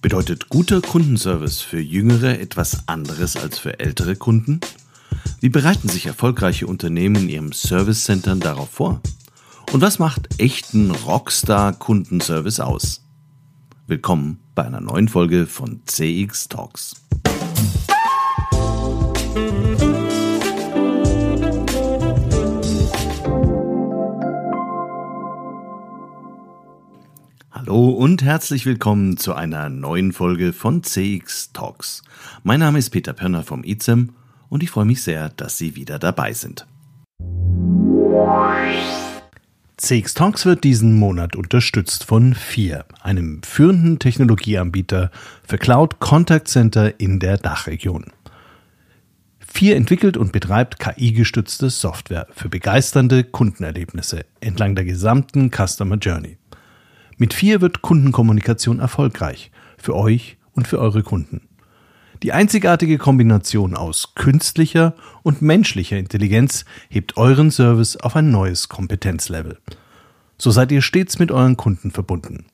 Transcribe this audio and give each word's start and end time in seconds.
Bedeutet 0.00 0.48
guter 0.48 0.80
Kundenservice 0.80 1.60
für 1.60 1.80
Jüngere 1.80 2.38
etwas 2.38 2.86
anderes 2.86 3.36
als 3.36 3.58
für 3.58 3.80
ältere 3.80 4.14
Kunden? 4.14 4.60
Wie 5.40 5.48
bereiten 5.48 5.88
sich 5.88 6.06
erfolgreiche 6.06 6.68
Unternehmen 6.68 7.16
in 7.16 7.28
ihrem 7.28 7.52
Service 7.52 8.04
Centern 8.04 8.38
darauf 8.38 8.70
vor? 8.70 9.00
Und 9.72 9.80
was 9.80 9.98
macht 9.98 10.40
echten 10.40 10.92
Rockstar-Kundenservice 10.92 12.60
aus? 12.60 13.04
Willkommen 13.88 14.38
bei 14.54 14.64
einer 14.64 14.80
neuen 14.80 15.08
Folge 15.08 15.46
von 15.46 15.82
CX 15.84 16.48
Talks. 16.48 17.07
Hallo 27.68 27.90
und 27.90 28.22
herzlich 28.22 28.64
willkommen 28.64 29.18
zu 29.18 29.34
einer 29.34 29.68
neuen 29.68 30.14
Folge 30.14 30.54
von 30.54 30.82
CX 30.82 31.52
Talks. 31.52 32.02
Mein 32.42 32.60
Name 32.60 32.78
ist 32.78 32.88
Peter 32.88 33.12
Pörner 33.12 33.42
vom 33.42 33.62
ICEM 33.62 34.14
und 34.48 34.62
ich 34.62 34.70
freue 34.70 34.86
mich 34.86 35.02
sehr, 35.02 35.28
dass 35.28 35.58
Sie 35.58 35.76
wieder 35.76 35.98
dabei 35.98 36.32
sind. 36.32 36.66
CX 39.76 40.14
Talks 40.14 40.46
wird 40.46 40.64
diesen 40.64 40.98
Monat 40.98 41.36
unterstützt 41.36 42.04
von 42.04 42.32
FIR, 42.32 42.86
einem 43.02 43.42
führenden 43.42 43.98
Technologieanbieter 43.98 45.10
für 45.46 45.58
Cloud 45.58 46.00
Contact 46.00 46.48
Center 46.48 46.98
in 46.98 47.20
der 47.20 47.36
Dachregion. 47.36 48.06
FIR 49.40 49.76
entwickelt 49.76 50.16
und 50.16 50.32
betreibt 50.32 50.78
KI-gestützte 50.78 51.68
Software 51.68 52.28
für 52.30 52.48
begeisternde 52.48 53.24
Kundenerlebnisse 53.24 54.24
entlang 54.40 54.74
der 54.74 54.86
gesamten 54.86 55.50
Customer 55.50 55.96
Journey. 55.96 56.38
Mit 57.18 57.34
vier 57.34 57.60
wird 57.60 57.82
Kundenkommunikation 57.82 58.78
erfolgreich. 58.78 59.50
Für 59.76 59.96
euch 59.96 60.38
und 60.52 60.68
für 60.68 60.78
eure 60.78 61.02
Kunden. 61.02 61.48
Die 62.22 62.32
einzigartige 62.32 62.96
Kombination 62.96 63.76
aus 63.76 64.14
künstlicher 64.14 64.94
und 65.22 65.42
menschlicher 65.42 65.98
Intelligenz 65.98 66.64
hebt 66.88 67.16
euren 67.16 67.50
Service 67.50 67.96
auf 67.96 68.14
ein 68.16 68.30
neues 68.30 68.68
Kompetenzlevel. 68.68 69.58
So 70.36 70.52
seid 70.52 70.72
ihr 70.72 70.82
stets 70.82 71.18
mit 71.18 71.32
euren 71.32 71.56
Kunden 71.56 71.90
verbunden. 71.90 72.44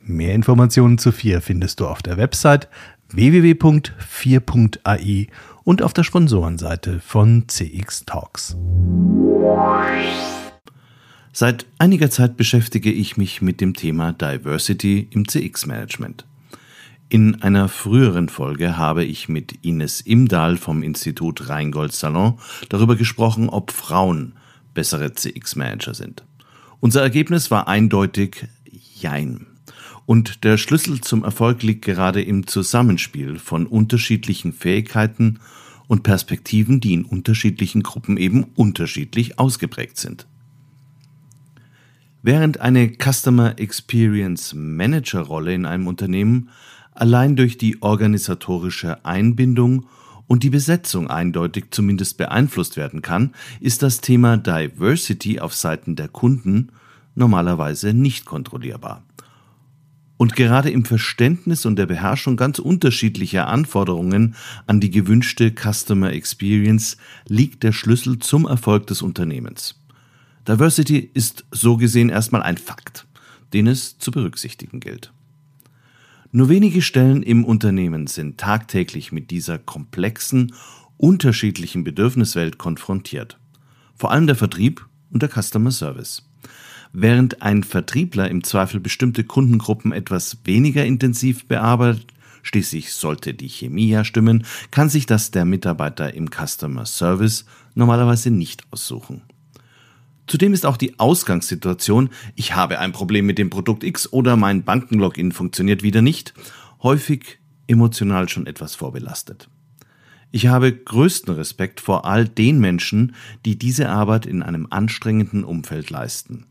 Mehr 0.00 0.34
Informationen 0.34 0.98
zu 0.98 1.10
4 1.12 1.40
findest 1.40 1.80
du 1.80 1.88
auf 1.88 2.00
der 2.00 2.16
Website 2.16 2.68
www.4.ai 3.10 5.26
und 5.64 5.82
auf 5.82 5.92
der 5.92 6.04
Sponsorenseite 6.04 7.00
von 7.00 7.48
CX 7.48 8.04
Talks. 8.04 8.56
Seit 11.40 11.66
einiger 11.78 12.10
Zeit 12.10 12.36
beschäftige 12.36 12.90
ich 12.90 13.16
mich 13.16 13.40
mit 13.42 13.60
dem 13.60 13.74
Thema 13.74 14.12
Diversity 14.12 15.06
im 15.12 15.28
CX-Management. 15.28 16.24
In 17.10 17.44
einer 17.44 17.68
früheren 17.68 18.28
Folge 18.28 18.76
habe 18.76 19.04
ich 19.04 19.28
mit 19.28 19.64
Ines 19.64 20.00
Imdahl 20.00 20.56
vom 20.56 20.82
Institut 20.82 21.48
Rheingold 21.48 21.92
Salon 21.92 22.40
darüber 22.70 22.96
gesprochen, 22.96 23.50
ob 23.50 23.70
Frauen 23.70 24.32
bessere 24.74 25.12
CX-Manager 25.12 25.94
sind. 25.94 26.24
Unser 26.80 27.02
Ergebnis 27.02 27.52
war 27.52 27.68
eindeutig 27.68 28.48
Jein. 28.96 29.46
Und 30.06 30.42
der 30.42 30.56
Schlüssel 30.56 31.02
zum 31.02 31.22
Erfolg 31.22 31.62
liegt 31.62 31.84
gerade 31.84 32.20
im 32.20 32.48
Zusammenspiel 32.48 33.38
von 33.38 33.68
unterschiedlichen 33.68 34.52
Fähigkeiten 34.52 35.38
und 35.86 36.02
Perspektiven, 36.02 36.80
die 36.80 36.94
in 36.94 37.04
unterschiedlichen 37.04 37.84
Gruppen 37.84 38.16
eben 38.16 38.42
unterschiedlich 38.56 39.38
ausgeprägt 39.38 39.98
sind. 39.98 40.26
Während 42.22 42.60
eine 42.60 42.90
Customer 42.90 43.60
Experience 43.60 44.52
Manager 44.52 45.20
Rolle 45.20 45.54
in 45.54 45.66
einem 45.66 45.86
Unternehmen 45.86 46.48
allein 46.92 47.36
durch 47.36 47.58
die 47.58 47.80
organisatorische 47.80 49.04
Einbindung 49.04 49.86
und 50.26 50.42
die 50.42 50.50
Besetzung 50.50 51.08
eindeutig 51.08 51.66
zumindest 51.70 52.18
beeinflusst 52.18 52.76
werden 52.76 53.02
kann, 53.02 53.34
ist 53.60 53.84
das 53.84 54.00
Thema 54.00 54.36
Diversity 54.36 55.38
auf 55.38 55.54
Seiten 55.54 55.94
der 55.94 56.08
Kunden 56.08 56.72
normalerweise 57.14 57.94
nicht 57.94 58.24
kontrollierbar. 58.24 59.04
Und 60.16 60.34
gerade 60.34 60.70
im 60.70 60.84
Verständnis 60.84 61.64
und 61.64 61.76
der 61.76 61.86
Beherrschung 61.86 62.36
ganz 62.36 62.58
unterschiedlicher 62.58 63.46
Anforderungen 63.46 64.34
an 64.66 64.80
die 64.80 64.90
gewünschte 64.90 65.52
Customer 65.52 66.12
Experience 66.12 66.96
liegt 67.28 67.62
der 67.62 67.70
Schlüssel 67.70 68.18
zum 68.18 68.44
Erfolg 68.44 68.88
des 68.88 69.02
Unternehmens. 69.02 69.76
Diversity 70.48 71.10
ist 71.12 71.44
so 71.50 71.76
gesehen 71.76 72.08
erstmal 72.08 72.42
ein 72.42 72.56
Fakt, 72.56 73.06
den 73.52 73.66
es 73.66 73.98
zu 73.98 74.10
berücksichtigen 74.10 74.80
gilt. 74.80 75.12
Nur 76.32 76.48
wenige 76.48 76.80
Stellen 76.80 77.22
im 77.22 77.44
Unternehmen 77.44 78.06
sind 78.06 78.38
tagtäglich 78.38 79.12
mit 79.12 79.30
dieser 79.30 79.58
komplexen, 79.58 80.54
unterschiedlichen 80.96 81.84
Bedürfniswelt 81.84 82.56
konfrontiert. 82.56 83.38
Vor 83.94 84.10
allem 84.10 84.26
der 84.26 84.36
Vertrieb 84.36 84.86
und 85.10 85.22
der 85.22 85.28
Customer 85.30 85.70
Service. 85.70 86.26
Während 86.94 87.42
ein 87.42 87.62
Vertriebler 87.62 88.30
im 88.30 88.42
Zweifel 88.42 88.80
bestimmte 88.80 89.24
Kundengruppen 89.24 89.92
etwas 89.92 90.38
weniger 90.44 90.84
intensiv 90.84 91.46
bearbeitet, 91.46 92.06
schließlich 92.42 92.94
sollte 92.94 93.34
die 93.34 93.48
Chemie 93.48 93.90
ja 93.90 94.02
stimmen, 94.02 94.44
kann 94.70 94.88
sich 94.88 95.04
das 95.04 95.30
der 95.30 95.44
Mitarbeiter 95.44 96.14
im 96.14 96.30
Customer 96.30 96.86
Service 96.86 97.44
normalerweise 97.74 98.30
nicht 98.30 98.64
aussuchen. 98.70 99.22
Zudem 100.28 100.52
ist 100.52 100.66
auch 100.66 100.76
die 100.76 100.98
Ausgangssituation, 100.98 102.10
ich 102.36 102.54
habe 102.54 102.78
ein 102.78 102.92
Problem 102.92 103.24
mit 103.24 103.38
dem 103.38 103.48
Produkt 103.48 103.82
X 103.82 104.12
oder 104.12 104.36
mein 104.36 104.62
Bankenlogin 104.62 105.32
funktioniert 105.32 105.82
wieder 105.82 106.02
nicht, 106.02 106.34
häufig 106.82 107.38
emotional 107.66 108.28
schon 108.28 108.46
etwas 108.46 108.74
vorbelastet. 108.74 109.48
Ich 110.30 110.46
habe 110.46 110.70
größten 110.70 111.34
Respekt 111.34 111.80
vor 111.80 112.04
all 112.04 112.28
den 112.28 112.60
Menschen, 112.60 113.14
die 113.46 113.58
diese 113.58 113.88
Arbeit 113.88 114.26
in 114.26 114.42
einem 114.42 114.66
anstrengenden 114.68 115.44
Umfeld 115.44 115.88
leisten. 115.88 116.44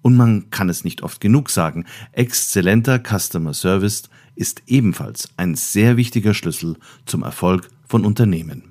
Und 0.00 0.16
man 0.16 0.48
kann 0.48 0.70
es 0.70 0.84
nicht 0.84 1.02
oft 1.02 1.20
genug 1.20 1.50
sagen, 1.50 1.84
exzellenter 2.12 2.98
Customer 2.98 3.52
Service 3.52 4.04
ist 4.36 4.62
ebenfalls 4.66 5.28
ein 5.36 5.54
sehr 5.54 5.98
wichtiger 5.98 6.32
Schlüssel 6.32 6.76
zum 7.04 7.22
Erfolg 7.22 7.68
von 7.86 8.06
Unternehmen. 8.06 8.62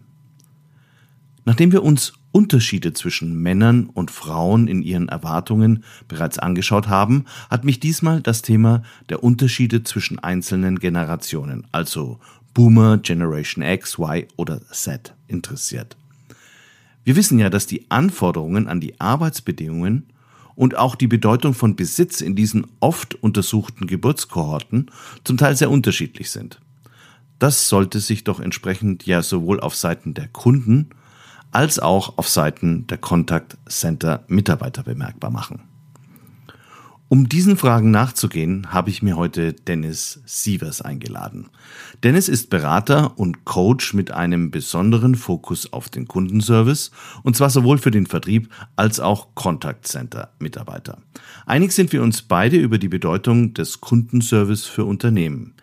Nachdem 1.46 1.72
wir 1.72 1.84
uns 1.84 2.14
Unterschiede 2.32 2.94
zwischen 2.94 3.42
Männern 3.42 3.88
und 3.88 4.12
Frauen 4.12 4.68
in 4.68 4.82
ihren 4.82 5.10
Erwartungen 5.10 5.84
bereits 6.08 6.40
angeschaut 6.40 6.88
haben, 6.88 7.26
hat 7.50 7.64
mich 7.64 7.80
diesmal 7.80 8.22
das 8.22 8.42
Thema 8.42 8.84
der 9.10 9.24
Unterschiede 9.24 9.84
zwischen 9.84 10.20
einzelnen 10.20 10.80
Generationen, 10.80 11.66
also 11.72 12.20
Boomer, 12.54 12.98
Generation 12.98 13.64
X, 13.64 13.98
Y 13.98 14.26
oder 14.36 14.62
Z, 14.72 15.14
interessiert. 15.28 15.96
Wir 17.04 17.16
wissen 17.16 17.40
ja, 17.40 17.50
dass 17.50 17.68
die 17.68 17.90
Anforderungen 17.90 18.68
an 18.68 18.82
die 18.82 19.00
Arbeitsbedingungen 19.00 20.08
und 20.56 20.76
auch 20.76 20.96
die 20.96 21.08
Bedeutung 21.08 21.54
von 21.54 21.76
Besitz 21.76 22.20
in 22.20 22.36
diesen 22.36 22.66
oft 22.80 23.16
untersuchten 23.16 23.88
Geburtskohorten 23.88 24.92
zum 25.24 25.38
Teil 25.38 25.56
sehr 25.56 25.70
unterschiedlich 25.70 26.32
sind. 26.32 26.60
Das 27.40 27.70
sollte 27.70 28.00
sich 28.00 28.24
doch 28.24 28.40
entsprechend 28.40 29.06
ja 29.06 29.22
sowohl 29.22 29.60
auf 29.60 29.76
Seiten 29.76 30.16
der 30.16 30.28
Kunden 30.28 30.90
als 31.58 31.80
auch 31.80 32.20
auf 32.20 32.30
Seiten 32.30 32.86
der 32.86 33.00
Contact 33.00 33.58
Center 33.68 34.24
Mitarbeiter 34.28 34.84
bemerkbar 34.84 35.32
machen. 35.32 35.64
Um 37.10 37.30
diesen 37.30 37.58
Fragen 37.58 37.90
nachzugehen, 37.90 38.72
habe 38.72 38.92
ich 38.92 39.02
mir 39.02 39.18
heute 39.18 39.54
Dennis 39.54 40.22
Sievers 40.28 40.84
eingeladen. 40.84 41.50
Dennis 42.04 42.30
ist 42.30 42.52
Berater 42.52 43.18
und 43.18 43.44
Coach 43.44 43.96
mit 43.96 44.12
einem 44.12 44.52
besonderen 44.52 45.16
Fokus 45.16 45.74
auf 45.74 45.90
den 45.90 46.08
Kundenservice, 46.08 46.92
und 47.24 47.36
zwar 47.36 47.50
sowohl 47.50 47.80
für 47.80 47.90
den 47.90 48.06
Vertrieb 48.06 48.50
als 48.76 49.00
auch 49.00 49.34
Contact 49.34 49.88
Center 49.88 50.30
Mitarbeiter. 50.38 51.00
Einig 51.48 51.72
sind 51.72 51.92
wir 51.92 52.04
uns 52.04 52.22
beide 52.22 52.58
über 52.58 52.78
die 52.78 52.90
Bedeutung 52.90 53.56
des 53.56 53.82
Kundenservice 53.82 54.66
für 54.66 54.86
Unternehmen. 54.86 55.56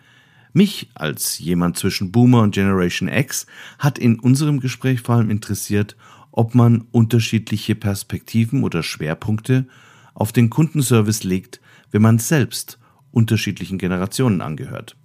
Mich 0.55 0.89
als 0.93 1.37
jemand 1.39 1.77
zwischen 1.77 2.13
Boomer 2.13 2.41
und 2.41 2.55
Generation 2.55 3.09
X 3.09 3.45
hat 3.77 3.99
in 3.99 4.17
unserem 4.17 4.61
Gespräch 4.61 5.01
vor 5.01 5.15
allem 5.15 5.29
interessiert, 5.29 5.97
ob 6.31 6.55
man 6.55 6.85
unterschiedliche 6.93 7.75
Perspektiven 7.75 8.63
oder 8.63 8.81
Schwerpunkte 8.81 9.67
auf 10.13 10.31
den 10.31 10.49
Kundenservice 10.49 11.25
legt, 11.25 11.59
wenn 11.91 12.01
man 12.01 12.19
selbst 12.19 12.79
unterschiedlichen 13.11 13.77
Generationen 13.77 14.39
angehört. 14.39 14.95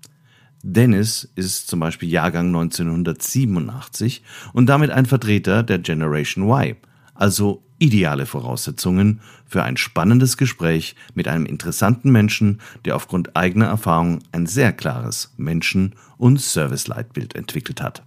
Dennis 0.62 1.29
ist 1.35 1.67
zum 1.67 1.81
Beispiel 1.81 2.08
Jahrgang 2.08 2.46
1987 2.46 4.23
und 4.53 4.67
damit 4.67 4.91
ein 4.93 5.06
Vertreter 5.06 5.64
der 5.64 5.81
Generation 5.81 6.49
Y, 6.49 6.76
also 7.12 7.64
ideale 7.81 8.27
Voraussetzungen 8.27 9.21
für 9.47 9.65
ein 9.65 9.77
spannendes 9.77 10.37
Gespräch 10.37 10.94
mit 11.15 11.27
einem 11.27 11.47
interessanten 11.47 12.12
Menschen, 12.12 12.61
der 12.85 12.94
aufgrund 12.94 13.37
eigener 13.37 13.67
Erfahrung 13.67 14.21
ein 14.31 14.47
sehr 14.47 14.73
klares 14.73 15.35
Menschen- 15.37 15.97
und 16.17 16.41
Serviceleitbild 16.41 17.35
entwickelt 17.35 17.82
hat. 17.82 18.05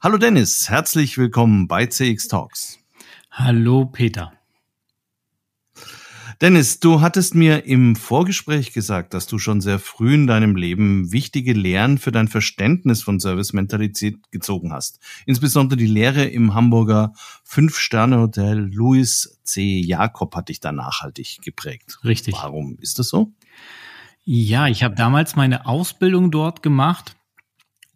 Hallo 0.00 0.18
Dennis, 0.18 0.68
herzlich 0.68 1.16
willkommen 1.16 1.68
bei 1.68 1.86
CX 1.86 2.28
Talks. 2.28 2.78
Hallo 3.30 3.86
Peter. 3.86 4.32
Dennis, 6.42 6.80
du 6.80 7.00
hattest 7.00 7.36
mir 7.36 7.66
im 7.66 7.94
Vorgespräch 7.94 8.72
gesagt, 8.72 9.14
dass 9.14 9.28
du 9.28 9.38
schon 9.38 9.60
sehr 9.60 9.78
früh 9.78 10.14
in 10.14 10.26
deinem 10.26 10.56
Leben 10.56 11.12
wichtige 11.12 11.52
Lehren 11.52 11.98
für 11.98 12.10
dein 12.10 12.26
Verständnis 12.26 13.00
von 13.00 13.20
Servicementalität 13.20 14.18
gezogen 14.32 14.72
hast. 14.72 14.98
Insbesondere 15.24 15.76
die 15.76 15.86
Lehre 15.86 16.24
im 16.24 16.52
Hamburger 16.52 17.12
Fünf-Sterne-Hotel 17.44 18.58
Louis 18.58 19.38
C. 19.44 19.78
Jakob 19.78 20.34
hat 20.34 20.48
dich 20.48 20.58
da 20.58 20.72
nachhaltig 20.72 21.38
geprägt. 21.44 22.00
Richtig. 22.02 22.34
Warum 22.34 22.76
ist 22.80 22.98
das 22.98 23.08
so? 23.08 23.32
Ja, 24.24 24.66
ich 24.66 24.82
habe 24.82 24.96
damals 24.96 25.36
meine 25.36 25.66
Ausbildung 25.66 26.32
dort 26.32 26.60
gemacht 26.60 27.14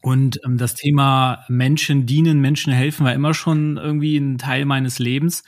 und 0.07 0.39
ähm, 0.45 0.57
das 0.57 0.77
Thema 0.77 1.45
Menschen 1.49 2.07
dienen, 2.07 2.41
Menschen 2.41 2.73
helfen 2.73 3.05
war 3.05 3.13
immer 3.13 3.35
schon 3.35 3.77
irgendwie 3.77 4.17
ein 4.17 4.39
Teil 4.39 4.65
meines 4.65 5.01
Lebens. 5.01 5.43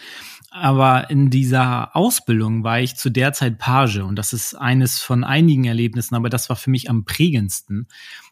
Aber 0.50 1.10
in 1.10 1.30
dieser 1.30 1.94
Ausbildung 1.94 2.64
war 2.64 2.80
ich 2.80 2.96
zu 2.96 3.10
der 3.10 3.32
Zeit 3.32 3.58
Page 3.58 3.98
und 3.98 4.16
das 4.16 4.32
ist 4.32 4.54
eines 4.54 5.00
von 5.00 5.22
einigen 5.22 5.64
Erlebnissen, 5.64 6.14
aber 6.14 6.30
das 6.30 6.48
war 6.48 6.56
für 6.56 6.70
mich 6.70 6.88
am 6.88 7.04
prägendsten. 7.04 7.86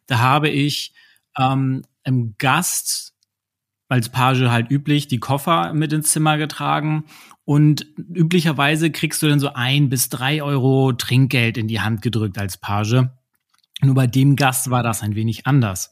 Da 0.06 0.18
habe 0.18 0.48
ich 0.48 0.94
ähm, 1.38 1.82
im 2.04 2.34
Gast 2.38 3.14
als 3.88 4.08
Page 4.08 4.48
halt 4.48 4.70
üblich 4.70 5.08
die 5.08 5.20
Koffer 5.20 5.72
mit 5.74 5.92
ins 5.92 6.10
Zimmer 6.10 6.38
getragen 6.38 7.04
und 7.44 7.86
üblicherweise 7.96 8.90
kriegst 8.90 9.22
du 9.22 9.28
dann 9.28 9.38
so 9.38 9.52
ein 9.52 9.88
bis 9.88 10.08
drei 10.08 10.42
Euro 10.42 10.92
Trinkgeld 10.92 11.56
in 11.58 11.68
die 11.68 11.80
Hand 11.80 12.02
gedrückt 12.02 12.38
als 12.38 12.56
Page. 12.56 13.08
Nur 13.82 13.94
bei 13.94 14.06
dem 14.06 14.36
Gast 14.36 14.70
war 14.70 14.82
das 14.82 15.02
ein 15.02 15.14
wenig 15.14 15.46
anders. 15.46 15.90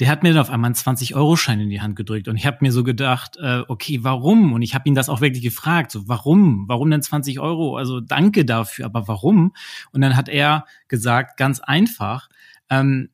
Der 0.00 0.08
hat 0.08 0.22
mir 0.22 0.32
dann 0.32 0.40
auf 0.40 0.50
einmal 0.50 0.68
einen 0.68 0.76
20-Euro-Schein 0.76 1.58
in 1.58 1.70
die 1.70 1.80
Hand 1.80 1.96
gedrückt 1.96 2.28
und 2.28 2.36
ich 2.36 2.46
habe 2.46 2.58
mir 2.60 2.70
so 2.70 2.84
gedacht, 2.84 3.36
äh, 3.38 3.62
okay, 3.66 3.98
warum? 4.02 4.52
Und 4.52 4.62
ich 4.62 4.74
habe 4.74 4.88
ihn 4.88 4.94
das 4.94 5.08
auch 5.08 5.20
wirklich 5.20 5.42
gefragt, 5.42 5.90
so 5.90 6.06
warum? 6.06 6.68
Warum 6.68 6.90
denn 6.90 7.02
20 7.02 7.40
Euro? 7.40 7.76
Also 7.76 8.00
danke 8.00 8.44
dafür, 8.44 8.84
aber 8.84 9.08
warum? 9.08 9.52
Und 9.90 10.00
dann 10.00 10.14
hat 10.14 10.28
er 10.28 10.66
gesagt, 10.86 11.36
ganz 11.36 11.58
einfach, 11.58 12.28
ähm, 12.70 13.08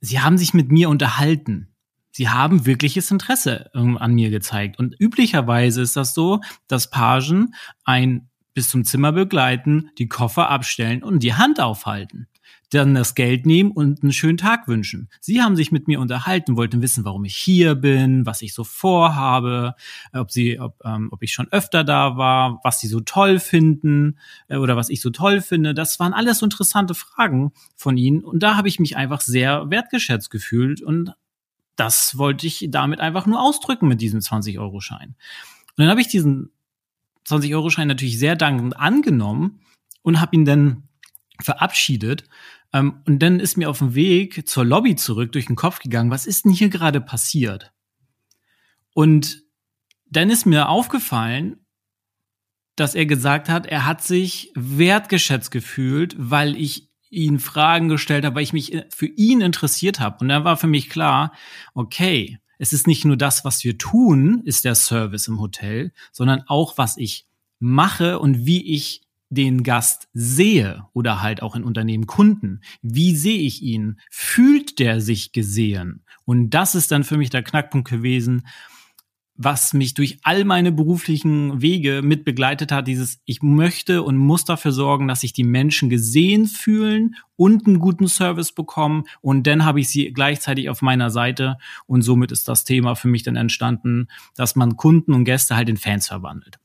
sie 0.00 0.20
haben 0.20 0.38
sich 0.38 0.54
mit 0.54 0.70
mir 0.70 0.88
unterhalten. 0.88 1.74
Sie 2.12 2.28
haben 2.28 2.64
wirkliches 2.64 3.10
Interesse 3.10 3.74
an 3.74 4.14
mir 4.14 4.30
gezeigt. 4.30 4.78
Und 4.78 4.94
üblicherweise 5.00 5.82
ist 5.82 5.96
das 5.96 6.14
so, 6.14 6.40
dass 6.68 6.90
Pagen 6.90 7.56
ein 7.84 8.28
bis 8.54 8.68
zum 8.68 8.84
Zimmer 8.84 9.10
begleiten, 9.10 9.90
die 9.98 10.06
Koffer 10.06 10.48
abstellen 10.48 11.02
und 11.02 11.24
die 11.24 11.34
Hand 11.34 11.60
aufhalten 11.60 12.28
dann 12.74 12.94
das 12.94 13.14
Geld 13.14 13.46
nehmen 13.46 13.70
und 13.70 14.02
einen 14.02 14.12
schönen 14.12 14.36
Tag 14.36 14.68
wünschen. 14.68 15.08
Sie 15.20 15.42
haben 15.42 15.56
sich 15.56 15.72
mit 15.72 15.88
mir 15.88 16.00
unterhalten, 16.00 16.56
wollten 16.56 16.82
wissen, 16.82 17.04
warum 17.04 17.24
ich 17.24 17.36
hier 17.36 17.74
bin, 17.74 18.26
was 18.26 18.42
ich 18.42 18.54
so 18.54 18.64
vorhabe, 18.64 19.74
ob 20.12 20.30
sie, 20.30 20.58
ob, 20.60 20.80
ähm, 20.84 21.08
ob 21.12 21.22
ich 21.22 21.32
schon 21.32 21.48
öfter 21.52 21.84
da 21.84 22.16
war, 22.16 22.60
was 22.64 22.80
sie 22.80 22.88
so 22.88 23.00
toll 23.00 23.38
finden 23.38 24.18
äh, 24.48 24.56
oder 24.56 24.76
was 24.76 24.88
ich 24.88 25.00
so 25.00 25.10
toll 25.10 25.40
finde. 25.40 25.74
Das 25.74 26.00
waren 26.00 26.12
alles 26.12 26.38
so 26.38 26.46
interessante 26.46 26.94
Fragen 26.94 27.52
von 27.76 27.96
ihnen 27.96 28.22
und 28.22 28.42
da 28.42 28.56
habe 28.56 28.68
ich 28.68 28.80
mich 28.80 28.96
einfach 28.96 29.20
sehr 29.20 29.70
wertgeschätzt 29.70 30.30
gefühlt 30.30 30.82
und 30.82 31.14
das 31.76 32.18
wollte 32.18 32.46
ich 32.46 32.66
damit 32.70 33.00
einfach 33.00 33.26
nur 33.26 33.40
ausdrücken 33.40 33.88
mit 33.88 34.00
diesem 34.00 34.20
20-Euro-Schein. 34.20 35.08
Und 35.08 35.16
dann 35.76 35.88
habe 35.88 36.00
ich 36.00 36.08
diesen 36.08 36.50
20-Euro-Schein 37.26 37.88
natürlich 37.88 38.18
sehr 38.18 38.36
dankend 38.36 38.76
angenommen 38.76 39.60
und 40.02 40.20
habe 40.20 40.36
ihn 40.36 40.44
dann 40.44 40.84
verabschiedet. 41.40 42.24
Ähm, 42.74 43.00
und 43.06 43.20
dann 43.20 43.40
ist 43.40 43.56
mir 43.56 43.70
auf 43.70 43.78
dem 43.78 43.94
Weg 43.94 44.46
zur 44.46 44.64
Lobby 44.66 44.96
zurück 44.96 45.32
durch 45.32 45.46
den 45.46 45.56
Kopf 45.56 45.78
gegangen, 45.78 46.10
was 46.10 46.26
ist 46.26 46.44
denn 46.44 46.52
hier 46.52 46.68
gerade 46.68 47.00
passiert? 47.00 47.72
Und 48.92 49.42
dann 50.10 50.28
ist 50.28 50.44
mir 50.44 50.68
aufgefallen, 50.68 51.64
dass 52.76 52.96
er 52.96 53.06
gesagt 53.06 53.48
hat, 53.48 53.66
er 53.66 53.86
hat 53.86 54.02
sich 54.02 54.52
wertgeschätzt 54.56 55.50
gefühlt, 55.52 56.16
weil 56.18 56.56
ich 56.56 56.90
ihn 57.08 57.38
Fragen 57.38 57.88
gestellt 57.88 58.24
habe, 58.24 58.36
weil 58.36 58.42
ich 58.42 58.52
mich 58.52 58.76
für 58.90 59.06
ihn 59.06 59.40
interessiert 59.40 60.00
habe. 60.00 60.18
Und 60.20 60.28
dann 60.28 60.44
war 60.44 60.56
für 60.56 60.66
mich 60.66 60.90
klar, 60.90 61.32
okay, 61.74 62.40
es 62.58 62.72
ist 62.72 62.88
nicht 62.88 63.04
nur 63.04 63.16
das, 63.16 63.44
was 63.44 63.62
wir 63.62 63.78
tun, 63.78 64.42
ist 64.44 64.64
der 64.64 64.74
Service 64.74 65.28
im 65.28 65.40
Hotel, 65.40 65.92
sondern 66.10 66.42
auch, 66.48 66.76
was 66.76 66.96
ich 66.96 67.28
mache 67.60 68.18
und 68.18 68.46
wie 68.46 68.74
ich 68.74 69.03
den 69.34 69.62
Gast 69.62 70.08
sehe 70.12 70.86
oder 70.92 71.22
halt 71.22 71.42
auch 71.42 71.56
in 71.56 71.64
Unternehmen 71.64 72.06
Kunden, 72.06 72.60
wie 72.82 73.14
sehe 73.14 73.40
ich 73.40 73.62
ihn? 73.62 74.00
Fühlt 74.10 74.78
der 74.78 75.00
sich 75.00 75.32
gesehen? 75.32 76.04
Und 76.24 76.50
das 76.50 76.74
ist 76.74 76.90
dann 76.90 77.04
für 77.04 77.18
mich 77.18 77.30
der 77.30 77.42
Knackpunkt 77.42 77.88
gewesen, 77.90 78.44
was 79.36 79.72
mich 79.72 79.94
durch 79.94 80.18
all 80.22 80.44
meine 80.44 80.70
beruflichen 80.70 81.60
Wege 81.60 82.02
mit 82.02 82.24
begleitet 82.24 82.70
hat, 82.70 82.86
dieses 82.86 83.20
ich 83.24 83.42
möchte 83.42 84.02
und 84.02 84.16
muss 84.16 84.44
dafür 84.44 84.70
sorgen, 84.70 85.08
dass 85.08 85.22
sich 85.22 85.32
die 85.32 85.42
Menschen 85.42 85.90
gesehen 85.90 86.46
fühlen 86.46 87.16
und 87.34 87.66
einen 87.66 87.80
guten 87.80 88.06
Service 88.06 88.52
bekommen 88.52 89.04
und 89.20 89.46
dann 89.46 89.64
habe 89.64 89.80
ich 89.80 89.88
sie 89.88 90.12
gleichzeitig 90.12 90.68
auf 90.68 90.82
meiner 90.82 91.10
Seite 91.10 91.58
und 91.86 92.02
somit 92.02 92.30
ist 92.30 92.46
das 92.46 92.64
Thema 92.64 92.94
für 92.94 93.08
mich 93.08 93.24
dann 93.24 93.34
entstanden, 93.34 94.06
dass 94.36 94.54
man 94.54 94.76
Kunden 94.76 95.12
und 95.12 95.24
Gäste 95.24 95.56
halt 95.56 95.68
in 95.68 95.76
Fans 95.76 96.06
verwandelt. 96.06 96.58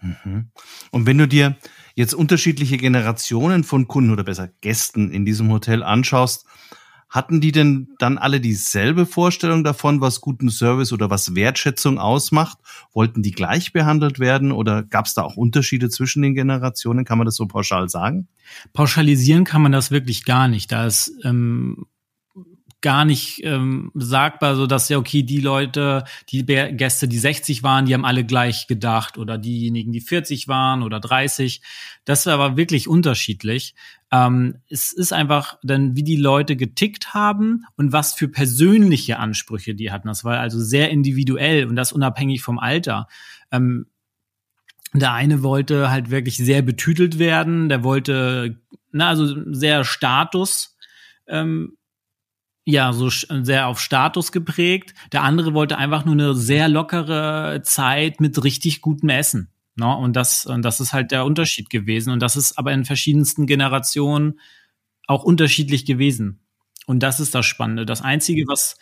Mhm. 0.00 0.50
Und 0.90 1.06
wenn 1.06 1.18
du 1.18 1.26
dir 1.26 1.56
jetzt 1.94 2.14
unterschiedliche 2.14 2.76
Generationen 2.76 3.64
von 3.64 3.88
Kunden 3.88 4.10
oder 4.10 4.24
besser 4.24 4.48
Gästen 4.60 5.10
in 5.10 5.24
diesem 5.24 5.50
Hotel 5.50 5.82
anschaust, 5.82 6.46
hatten 7.10 7.40
die 7.40 7.52
denn 7.52 7.88
dann 7.98 8.18
alle 8.18 8.40
dieselbe 8.40 9.06
Vorstellung 9.06 9.64
davon, 9.64 10.00
was 10.00 10.20
guten 10.20 10.50
Service 10.50 10.92
oder 10.92 11.08
was 11.08 11.34
Wertschätzung 11.34 11.98
ausmacht? 11.98 12.58
Wollten 12.92 13.22
die 13.22 13.32
gleich 13.32 13.72
behandelt 13.72 14.18
werden 14.18 14.52
oder 14.52 14.82
gab 14.82 15.06
es 15.06 15.14
da 15.14 15.22
auch 15.22 15.36
Unterschiede 15.36 15.88
zwischen 15.88 16.20
den 16.22 16.34
Generationen? 16.34 17.06
Kann 17.06 17.18
man 17.18 17.24
das 17.24 17.36
so 17.36 17.46
pauschal 17.46 17.88
sagen? 17.88 18.28
Pauschalisieren 18.74 19.44
kann 19.44 19.62
man 19.62 19.72
das 19.72 19.90
wirklich 19.90 20.24
gar 20.24 20.48
nicht. 20.48 20.70
Da 20.70 20.86
ist 20.86 21.12
ähm, 21.24 21.86
gar 22.80 23.04
nicht 23.04 23.40
ähm, 23.44 23.90
sagbar, 23.94 24.54
so 24.54 24.66
dass 24.66 24.88
ja 24.88 24.98
okay, 24.98 25.22
die 25.22 25.40
Leute, 25.40 26.04
die 26.28 26.44
Gäste, 26.44 27.08
die 27.08 27.18
60 27.18 27.62
waren, 27.62 27.86
die 27.86 27.94
haben 27.94 28.04
alle 28.04 28.24
gleich 28.24 28.66
gedacht 28.66 29.18
oder 29.18 29.36
diejenigen, 29.36 29.92
die 29.92 30.00
40 30.00 30.46
waren 30.46 30.82
oder 30.82 31.00
30. 31.00 31.60
Das 32.04 32.26
war 32.26 32.34
aber 32.34 32.56
wirklich 32.56 32.86
unterschiedlich. 32.86 33.74
Ähm, 34.12 34.58
es 34.70 34.92
ist 34.92 35.12
einfach 35.12 35.58
dann, 35.62 35.96
wie 35.96 36.04
die 36.04 36.16
Leute 36.16 36.56
getickt 36.56 37.14
haben 37.14 37.64
und 37.76 37.92
was 37.92 38.14
für 38.14 38.28
persönliche 38.28 39.18
Ansprüche 39.18 39.74
die 39.74 39.90
hatten. 39.90 40.08
Das 40.08 40.24
war 40.24 40.38
also 40.38 40.60
sehr 40.60 40.90
individuell 40.90 41.66
und 41.66 41.74
das 41.74 41.92
unabhängig 41.92 42.42
vom 42.42 42.58
Alter. 42.58 43.08
Ähm, 43.50 43.86
der 44.94 45.12
eine 45.12 45.42
wollte 45.42 45.90
halt 45.90 46.10
wirklich 46.10 46.36
sehr 46.36 46.62
betütelt 46.62 47.18
werden, 47.18 47.68
der 47.68 47.84
wollte, 47.84 48.60
na, 48.92 49.08
also 49.08 49.52
sehr 49.52 49.84
Status 49.84 50.76
ähm, 51.26 51.77
ja, 52.70 52.92
so 52.92 53.08
sehr 53.08 53.66
auf 53.66 53.80
Status 53.80 54.30
geprägt. 54.30 54.92
Der 55.12 55.22
andere 55.22 55.54
wollte 55.54 55.78
einfach 55.78 56.04
nur 56.04 56.12
eine 56.12 56.34
sehr 56.34 56.68
lockere 56.68 57.62
Zeit 57.64 58.20
mit 58.20 58.44
richtig 58.44 58.82
gutem 58.82 59.08
Essen. 59.08 59.50
Ne? 59.74 59.96
Und 59.96 60.14
das, 60.16 60.44
und 60.44 60.60
das 60.60 60.78
ist 60.78 60.92
halt 60.92 61.10
der 61.10 61.24
Unterschied 61.24 61.70
gewesen. 61.70 62.12
Und 62.12 62.20
das 62.20 62.36
ist 62.36 62.58
aber 62.58 62.72
in 62.72 62.84
verschiedensten 62.84 63.46
Generationen 63.46 64.38
auch 65.06 65.24
unterschiedlich 65.24 65.86
gewesen. 65.86 66.40
Und 66.86 67.02
das 67.02 67.20
ist 67.20 67.34
das 67.34 67.46
Spannende. 67.46 67.86
Das 67.86 68.02
Einzige, 68.02 68.44
was 68.48 68.76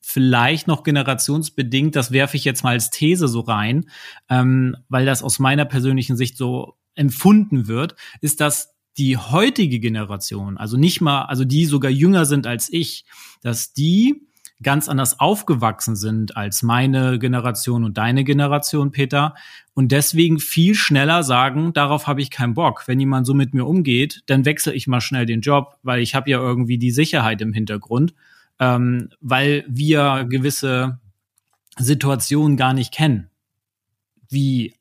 vielleicht 0.00 0.66
noch 0.66 0.82
generationsbedingt, 0.82 1.94
das 1.94 2.12
werfe 2.12 2.38
ich 2.38 2.44
jetzt 2.44 2.64
mal 2.64 2.70
als 2.70 2.88
These 2.88 3.28
so 3.28 3.40
rein, 3.40 3.90
ähm, 4.30 4.78
weil 4.88 5.04
das 5.04 5.22
aus 5.22 5.38
meiner 5.38 5.66
persönlichen 5.66 6.16
Sicht 6.16 6.38
so 6.38 6.78
empfunden 6.94 7.66
wird, 7.66 7.96
ist, 8.22 8.40
dass 8.40 8.75
die 8.98 9.16
heutige 9.16 9.78
Generation, 9.78 10.56
also 10.56 10.76
nicht 10.76 11.00
mal, 11.00 11.22
also 11.22 11.44
die 11.44 11.66
sogar 11.66 11.90
jünger 11.90 12.24
sind 12.24 12.46
als 12.46 12.72
ich, 12.72 13.04
dass 13.42 13.72
die 13.72 14.26
ganz 14.62 14.88
anders 14.88 15.20
aufgewachsen 15.20 15.96
sind 15.96 16.36
als 16.36 16.62
meine 16.62 17.18
Generation 17.18 17.84
und 17.84 17.98
deine 17.98 18.24
Generation, 18.24 18.90
Peter, 18.90 19.34
und 19.74 19.92
deswegen 19.92 20.38
viel 20.38 20.74
schneller 20.74 21.22
sagen, 21.22 21.74
darauf 21.74 22.06
habe 22.06 22.22
ich 22.22 22.30
keinen 22.30 22.54
Bock. 22.54 22.84
Wenn 22.86 22.98
jemand 22.98 23.26
so 23.26 23.34
mit 23.34 23.52
mir 23.52 23.66
umgeht, 23.66 24.22
dann 24.26 24.46
wechsle 24.46 24.72
ich 24.72 24.86
mal 24.86 25.02
schnell 25.02 25.26
den 25.26 25.42
Job, 25.42 25.78
weil 25.82 26.00
ich 26.00 26.14
habe 26.14 26.30
ja 26.30 26.38
irgendwie 26.38 26.78
die 26.78 26.90
Sicherheit 26.90 27.42
im 27.42 27.52
Hintergrund, 27.52 28.14
ähm, 28.58 29.10
weil 29.20 29.64
wir 29.68 30.26
gewisse 30.28 30.98
Situationen 31.78 32.56
gar 32.56 32.72
nicht 32.72 32.94
kennen, 32.94 33.28
wie 34.30 34.74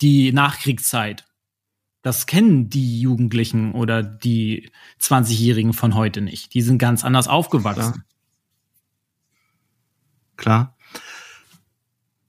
die 0.00 0.32
Nachkriegszeit, 0.32 1.24
das 2.02 2.26
kennen 2.26 2.68
die 2.68 3.00
Jugendlichen 3.00 3.72
oder 3.72 4.02
die 4.02 4.70
20-Jährigen 5.00 5.72
von 5.72 5.94
heute 5.94 6.20
nicht. 6.20 6.52
Die 6.54 6.62
sind 6.62 6.78
ganz 6.78 7.04
anders 7.04 7.28
aufgewachsen. 7.28 8.04
Klar. 10.36 10.74
Klar. 10.74 10.76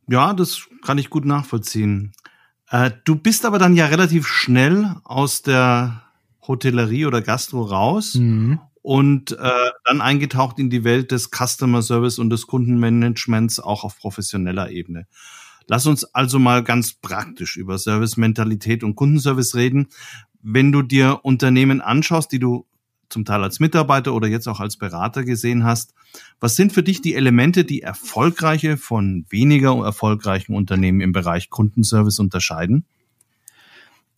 Ja, 0.07 0.33
das 0.33 0.67
kann 0.83 0.97
ich 0.97 1.09
gut 1.09 1.25
nachvollziehen. 1.25 2.11
Äh, 2.69 2.91
du 3.05 3.15
bist 3.15 3.45
aber 3.45 3.57
dann 3.57 3.75
ja 3.75 3.87
relativ 3.87 4.27
schnell 4.27 4.95
aus 5.03 5.41
der 5.41 6.03
Hotellerie 6.45 7.05
oder 7.05 7.21
Gastro 7.21 7.63
raus 7.63 8.15
mhm. 8.15 8.59
und 8.81 9.31
äh, 9.31 9.71
dann 9.85 10.01
eingetaucht 10.01 10.59
in 10.59 10.69
die 10.69 10.83
Welt 10.83 11.11
des 11.11 11.29
Customer 11.31 11.81
Service 11.81 12.19
und 12.19 12.29
des 12.29 12.47
Kundenmanagements 12.47 13.59
auch 13.59 13.83
auf 13.83 13.97
professioneller 13.97 14.69
Ebene. 14.69 15.07
Lass 15.67 15.85
uns 15.85 16.03
also 16.03 16.39
mal 16.39 16.63
ganz 16.63 16.93
praktisch 16.93 17.57
über 17.57 17.77
Service-Mentalität 17.77 18.83
und 18.83 18.95
Kundenservice 18.95 19.55
reden. 19.55 19.87
Wenn 20.41 20.71
du 20.71 20.81
dir 20.81 21.19
Unternehmen 21.23 21.81
anschaust, 21.81 22.31
die 22.31 22.39
du 22.39 22.65
zum 23.09 23.25
Teil 23.25 23.43
als 23.43 23.59
Mitarbeiter 23.59 24.13
oder 24.13 24.27
jetzt 24.27 24.47
auch 24.47 24.59
als 24.59 24.77
Berater 24.77 25.23
gesehen 25.23 25.63
hast, 25.63 25.93
was 26.39 26.55
sind 26.55 26.73
für 26.73 26.83
dich 26.83 27.01
die 27.01 27.15
Elemente, 27.15 27.63
die 27.63 27.81
erfolgreiche 27.81 28.77
von 28.77 29.25
weniger 29.29 29.73
erfolgreichen 29.83 30.55
Unternehmen 30.55 30.99
im 30.99 31.11
Bereich 31.11 31.49
Kundenservice 31.49 32.19
unterscheiden? 32.19 32.85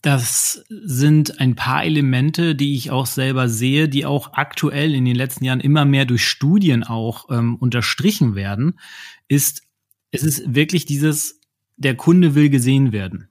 Das 0.02 0.64
sind 0.68 1.40
ein 1.40 1.56
paar 1.56 1.84
Elemente, 1.84 2.54
die 2.54 2.76
ich 2.76 2.90
auch 2.90 3.06
selber 3.06 3.48
sehe, 3.48 3.88
die 3.88 4.06
auch 4.06 4.34
aktuell 4.34 4.94
in 4.94 5.04
den 5.04 5.16
letzten 5.16 5.44
Jahren 5.44 5.60
immer 5.60 5.84
mehr 5.84 6.04
durch 6.04 6.24
Studien 6.24 6.84
auch 6.84 7.28
ähm, 7.30 7.56
unterstrichen 7.56 8.34
werden, 8.34 8.78
ist, 9.26 9.62
es 10.10 10.22
ist 10.22 10.54
wirklich 10.54 10.86
dieses, 10.86 11.40
der 11.76 11.96
Kunde 11.96 12.34
will 12.34 12.48
gesehen 12.48 12.92
werden. 12.92 13.28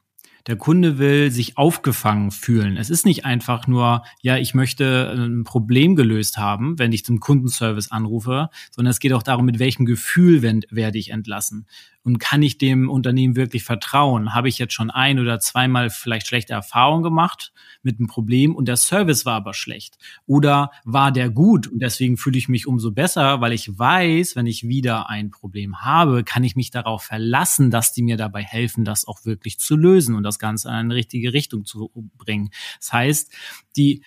Der 0.48 0.58
Kunde 0.58 1.00
will 1.00 1.32
sich 1.32 1.58
aufgefangen 1.58 2.30
fühlen. 2.30 2.78
Es 2.78 2.92
ist 2.92 3.04
nicht 3.04 3.26
einfach 3.26 3.66
nur, 3.66 4.04
ja, 4.22 4.38
ich 4.38 4.54
möchte 4.54 5.12
ein 5.18 5.44
Problem 5.44 5.96
gelöst 5.96 6.38
haben, 6.38 6.78
wenn 6.78 6.92
ich 6.92 7.04
zum 7.04 7.20
Kundenservice 7.20 7.92
anrufe, 7.92 8.50
sondern 8.70 8.92
es 8.92 9.00
geht 9.00 9.14
auch 9.14 9.24
darum, 9.24 9.46
mit 9.46 9.58
welchem 9.58 9.86
Gefühl 9.86 10.44
werde 10.44 11.00
ich 11.00 11.10
entlassen. 11.10 11.66
Und 12.06 12.20
kann 12.20 12.44
ich 12.44 12.60
dem 12.60 12.88
Unternehmen 12.88 13.36
wirklich 13.36 13.64
vertrauen? 13.64 14.36
Habe 14.36 14.48
ich 14.48 14.60
jetzt 14.60 14.76
schon 14.76 14.92
ein 14.92 15.20
oder 15.20 15.40
zweimal 15.40 15.90
vielleicht 15.90 16.28
schlechte 16.28 16.54
Erfahrungen 16.54 17.02
gemacht 17.02 17.52
mit 17.82 17.98
einem 17.98 18.08
Problem 18.08 18.56
und 18.56 18.68
der 18.68 18.78
Service 18.78 19.26
war 19.26 19.34
aber 19.34 19.56
schlecht? 19.56 19.98
Oder 20.28 20.70
war 20.84 21.12
der 21.12 21.32
gut 21.32 21.68
und 21.68 21.80
deswegen 21.80 22.18
fühle 22.18 22.38
ich 22.38 22.48
mich 22.48 22.68
umso 22.68 22.92
besser, 22.92 23.42
weil 23.42 23.54
ich 23.54 23.78
weiß, 23.78 24.36
wenn 24.36 24.46
ich 24.46 24.68
wieder 24.68 25.10
ein 25.10 25.32
Problem 25.32 25.82
habe, 25.82 26.24
kann 26.24 26.44
ich 26.44 26.56
mich 26.56 26.70
darauf 26.70 27.02
verlassen, 27.02 27.72
dass 27.72 27.92
die 27.92 28.04
mir 28.04 28.18
dabei 28.18 28.44
helfen, 28.44 28.86
das 28.86 29.08
auch 29.08 29.26
wirklich 29.26 29.58
zu 29.58 29.76
lösen 29.76 30.14
und 30.14 30.22
das 30.22 30.38
Ganze 30.38 30.68
in 30.68 30.76
eine 30.76 30.96
richtige 30.96 31.34
Richtung 31.34 31.66
zu 31.66 31.90
bringen. 32.18 32.52
Das 32.80 32.94
heißt, 32.94 33.34
die, 33.78 34.04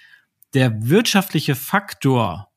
der 0.55 0.89
wirtschaftliche 0.89 1.57
Faktor 1.57 2.48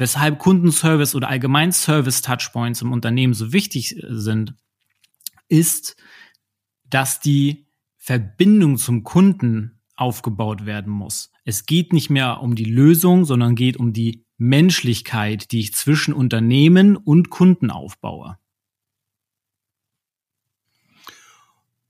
weshalb 0.00 0.38
Kundenservice 0.38 1.14
oder 1.14 1.28
allgemein 1.28 1.72
Service-Touchpoints 1.72 2.82
im 2.82 2.92
Unternehmen 2.92 3.34
so 3.34 3.52
wichtig 3.52 4.02
äh, 4.02 4.06
sind, 4.08 4.54
ist, 5.48 5.96
dass 6.84 7.20
die 7.20 7.66
Verbindung 7.96 8.78
zum 8.78 9.04
Kunden 9.04 9.80
aufgebaut 9.94 10.64
werden 10.64 10.90
muss. 10.92 11.30
Es 11.44 11.66
geht 11.66 11.92
nicht 11.92 12.08
mehr 12.08 12.40
um 12.40 12.54
die 12.54 12.64
Lösung, 12.64 13.24
sondern 13.26 13.54
geht 13.54 13.76
um 13.76 13.92
die 13.92 14.24
Menschlichkeit, 14.38 15.52
die 15.52 15.60
ich 15.60 15.74
zwischen 15.74 16.14
Unternehmen 16.14 16.96
und 16.96 17.28
Kunden 17.28 17.70
aufbaue. 17.70 18.38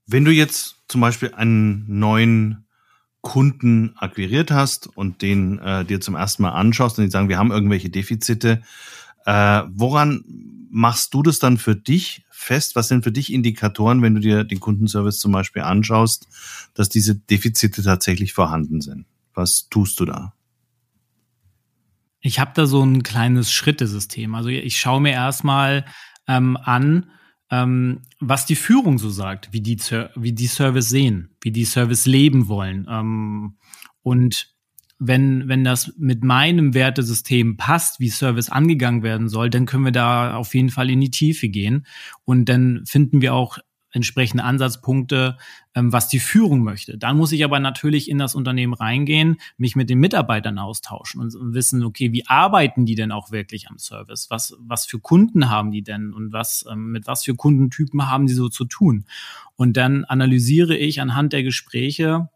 Wenn 0.05 0.25
du 0.25 0.31
jetzt 0.31 0.83
zum 0.89 0.99
Beispiel 0.99 1.33
einen 1.33 1.85
neuen 1.87 2.67
Kunden 3.21 3.93
akquiriert 3.97 4.51
hast 4.51 4.87
und 4.87 5.21
den 5.21 5.59
äh, 5.59 5.85
dir 5.85 6.01
zum 6.01 6.15
ersten 6.15 6.43
Mal 6.43 6.51
anschaust 6.51 6.97
und 6.97 7.05
die 7.05 7.11
sagen, 7.11 7.29
wir 7.29 7.37
haben 7.37 7.51
irgendwelche 7.51 7.89
Defizite, 7.89 8.61
äh, 9.25 9.61
woran 9.69 10.23
machst 10.71 11.13
du 11.13 11.21
das 11.21 11.39
dann 11.39 11.57
für 11.57 11.75
dich 11.75 12.25
fest? 12.29 12.75
Was 12.75 12.87
sind 12.87 13.03
für 13.03 13.11
dich 13.11 13.31
Indikatoren, 13.31 14.01
wenn 14.01 14.15
du 14.15 14.21
dir 14.21 14.43
den 14.43 14.59
Kundenservice 14.59 15.19
zum 15.19 15.31
Beispiel 15.31 15.61
anschaust, 15.61 16.27
dass 16.73 16.89
diese 16.89 17.15
Defizite 17.15 17.83
tatsächlich 17.83 18.33
vorhanden 18.33 18.81
sind? 18.81 19.05
Was 19.33 19.69
tust 19.69 19.99
du 19.99 20.05
da? 20.05 20.33
Ich 22.21 22.39
habe 22.39 22.51
da 22.55 22.65
so 22.65 22.83
ein 22.83 23.03
kleines 23.03 23.51
Schrittesystem. 23.51 24.35
Also 24.35 24.49
ich 24.49 24.79
schaue 24.79 25.01
mir 25.01 25.11
erstmal 25.11 25.85
ähm, 26.27 26.57
an, 26.57 27.11
ähm, 27.51 27.99
was 28.19 28.45
die 28.45 28.55
Führung 28.55 28.97
so 28.97 29.09
sagt, 29.09 29.49
wie 29.51 29.61
die, 29.61 29.77
wie 30.15 30.31
die 30.31 30.47
Service 30.47 30.89
sehen, 30.89 31.35
wie 31.41 31.51
die 31.51 31.65
Service 31.65 32.05
leben 32.05 32.47
wollen. 32.47 32.87
Ähm, 32.89 33.57
und 34.01 34.47
wenn, 35.03 35.47
wenn 35.47 35.63
das 35.63 35.93
mit 35.97 36.23
meinem 36.23 36.73
Wertesystem 36.73 37.57
passt, 37.57 37.99
wie 37.99 38.09
Service 38.09 38.49
angegangen 38.49 39.03
werden 39.03 39.29
soll, 39.29 39.49
dann 39.49 39.65
können 39.65 39.85
wir 39.85 39.91
da 39.91 40.35
auf 40.35 40.53
jeden 40.53 40.69
Fall 40.69 40.89
in 40.89 41.01
die 41.01 41.09
Tiefe 41.09 41.49
gehen. 41.49 41.85
Und 42.23 42.45
dann 42.45 42.83
finden 42.85 43.21
wir 43.21 43.33
auch 43.33 43.57
entsprechende 43.91 44.43
Ansatzpunkte, 44.43 45.37
ähm, 45.75 45.91
was 45.93 46.07
die 46.07 46.19
Führung 46.19 46.63
möchte. 46.63 46.97
Dann 46.97 47.17
muss 47.17 47.31
ich 47.31 47.43
aber 47.43 47.59
natürlich 47.59 48.09
in 48.09 48.17
das 48.17 48.35
Unternehmen 48.35 48.73
reingehen, 48.73 49.37
mich 49.57 49.75
mit 49.75 49.89
den 49.89 49.99
Mitarbeitern 49.99 50.57
austauschen 50.59 51.21
und, 51.21 51.35
und, 51.35 51.53
wissen, 51.53 51.83
okay, 51.83 52.11
wie 52.11 52.25
arbeiten 52.27 52.85
die 52.85 52.95
denn 52.95 53.11
auch 53.11 53.31
wirklich 53.31 53.69
am 53.69 53.77
Service? 53.77 54.27
Was, 54.29 54.55
was 54.59 54.85
für 54.85 54.99
Kunden 54.99 55.49
haben 55.49 55.71
die 55.71 55.83
denn 55.83 56.13
und 56.13 56.33
was, 56.33 56.65
ähm, 56.71 56.91
mit 56.91 57.07
was 57.07 57.23
für 57.23 57.35
Kundentypen 57.35 58.09
haben 58.09 58.27
die 58.27 58.33
so 58.33 58.49
zu 58.49 58.65
tun? 58.65 59.05
Und 59.55 59.77
dann 59.77 60.05
analysiere 60.05 60.75
ich 60.75 61.01
anhand 61.01 61.33
der 61.33 61.43
Gespräche, 61.43 62.29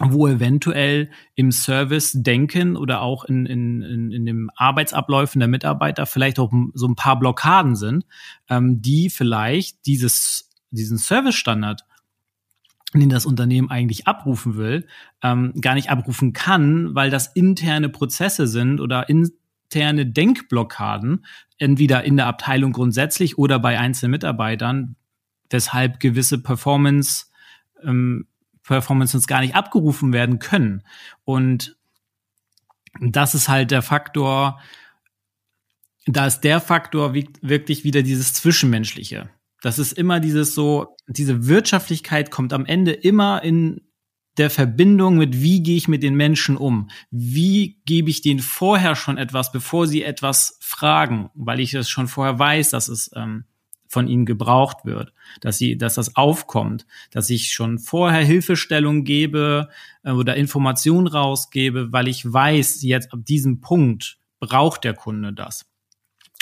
wo 0.00 0.28
eventuell 0.28 1.10
im 1.34 1.50
Service 1.50 2.12
denken 2.14 2.76
oder 2.76 3.00
auch 3.02 3.24
in, 3.24 3.46
in, 3.46 3.82
in, 3.82 4.12
in 4.12 4.26
dem 4.26 4.50
Arbeitsabläufen 4.54 5.40
der 5.40 5.48
Mitarbeiter 5.48 6.06
vielleicht 6.06 6.38
auch 6.38 6.52
so 6.74 6.86
ein 6.86 6.94
paar 6.94 7.18
Blockaden 7.18 7.74
sind, 7.74 8.06
ähm, 8.48 8.80
die 8.80 9.10
vielleicht 9.10 9.86
dieses 9.86 10.47
diesen 10.70 10.98
Service-Standard, 10.98 11.84
den 12.94 13.10
das 13.10 13.26
Unternehmen 13.26 13.70
eigentlich 13.70 14.06
abrufen 14.06 14.56
will, 14.56 14.86
ähm, 15.22 15.52
gar 15.60 15.74
nicht 15.74 15.90
abrufen 15.90 16.32
kann, 16.32 16.94
weil 16.94 17.10
das 17.10 17.26
interne 17.28 17.88
Prozesse 17.88 18.46
sind 18.46 18.80
oder 18.80 19.08
interne 19.08 20.06
Denkblockaden, 20.06 21.26
entweder 21.58 22.04
in 22.04 22.16
der 22.16 22.26
Abteilung 22.26 22.72
grundsätzlich 22.72 23.36
oder 23.36 23.58
bei 23.58 23.78
einzelnen 23.78 24.12
Mitarbeitern, 24.12 24.96
weshalb 25.50 26.00
gewisse 26.00 26.42
Performance 26.42 27.26
ähm, 27.82 28.26
Performances 28.68 29.26
gar 29.26 29.40
nicht 29.40 29.54
abgerufen 29.54 30.12
werden 30.12 30.38
können. 30.38 30.82
Und 31.24 31.76
das 33.00 33.34
ist 33.34 33.48
halt 33.48 33.70
der 33.70 33.82
Faktor, 33.82 34.60
da 36.06 36.26
ist 36.26 36.40
der 36.40 36.60
Faktor 36.60 37.14
wirklich 37.14 37.84
wieder 37.84 38.02
dieses 38.02 38.34
Zwischenmenschliche. 38.34 39.30
Das 39.60 39.78
ist 39.78 39.92
immer 39.92 40.20
dieses 40.20 40.54
so, 40.54 40.96
diese 41.06 41.46
Wirtschaftlichkeit 41.46 42.30
kommt 42.30 42.52
am 42.52 42.64
Ende 42.66 42.92
immer 42.92 43.42
in 43.42 43.80
der 44.36 44.50
Verbindung 44.50 45.18
mit, 45.18 45.42
wie 45.42 45.62
gehe 45.62 45.76
ich 45.76 45.88
mit 45.88 46.02
den 46.02 46.14
Menschen 46.14 46.56
um? 46.56 46.90
Wie 47.10 47.80
gebe 47.84 48.08
ich 48.08 48.22
denen 48.22 48.40
vorher 48.40 48.94
schon 48.94 49.18
etwas, 49.18 49.50
bevor 49.50 49.88
sie 49.88 50.04
etwas 50.04 50.58
fragen, 50.60 51.30
weil 51.34 51.58
ich 51.58 51.74
es 51.74 51.88
schon 51.88 52.06
vorher 52.06 52.38
weiß, 52.38 52.70
dass 52.70 52.88
es 52.88 53.10
ähm, 53.16 53.44
von 53.88 54.06
ihnen 54.06 54.26
gebraucht 54.26 54.84
wird, 54.84 55.12
dass 55.40 55.58
sie, 55.58 55.76
dass 55.76 55.94
das 55.94 56.14
aufkommt, 56.14 56.86
dass 57.10 57.30
ich 57.30 57.52
schon 57.52 57.78
vorher 57.78 58.24
Hilfestellung 58.24 59.02
gebe 59.04 59.70
äh, 60.04 60.12
oder 60.12 60.36
Informationen 60.36 61.06
rausgebe, 61.06 61.90
weil 61.90 62.06
ich 62.06 62.30
weiß, 62.30 62.82
jetzt 62.82 63.12
ab 63.12 63.20
diesem 63.24 63.60
Punkt 63.60 64.18
braucht 64.40 64.84
der 64.84 64.94
Kunde 64.94 65.32
das. 65.32 65.66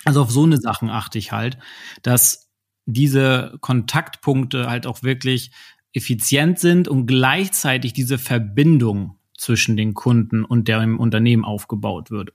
Also 0.04 0.22
auf 0.22 0.30
so 0.30 0.44
eine 0.44 0.58
Sachen 0.58 0.90
achte 0.90 1.18
ich 1.18 1.32
halt, 1.32 1.56
dass 2.02 2.45
diese 2.86 3.56
Kontaktpunkte 3.60 4.68
halt 4.68 4.86
auch 4.86 5.02
wirklich 5.02 5.50
effizient 5.92 6.58
sind 6.58 6.88
und 6.88 7.06
gleichzeitig 7.06 7.92
diese 7.92 8.18
Verbindung 8.18 9.18
zwischen 9.36 9.76
den 9.76 9.94
Kunden 9.94 10.44
und 10.44 10.68
dem 10.68 10.98
Unternehmen 10.98 11.44
aufgebaut 11.44 12.10
wird. 12.10 12.32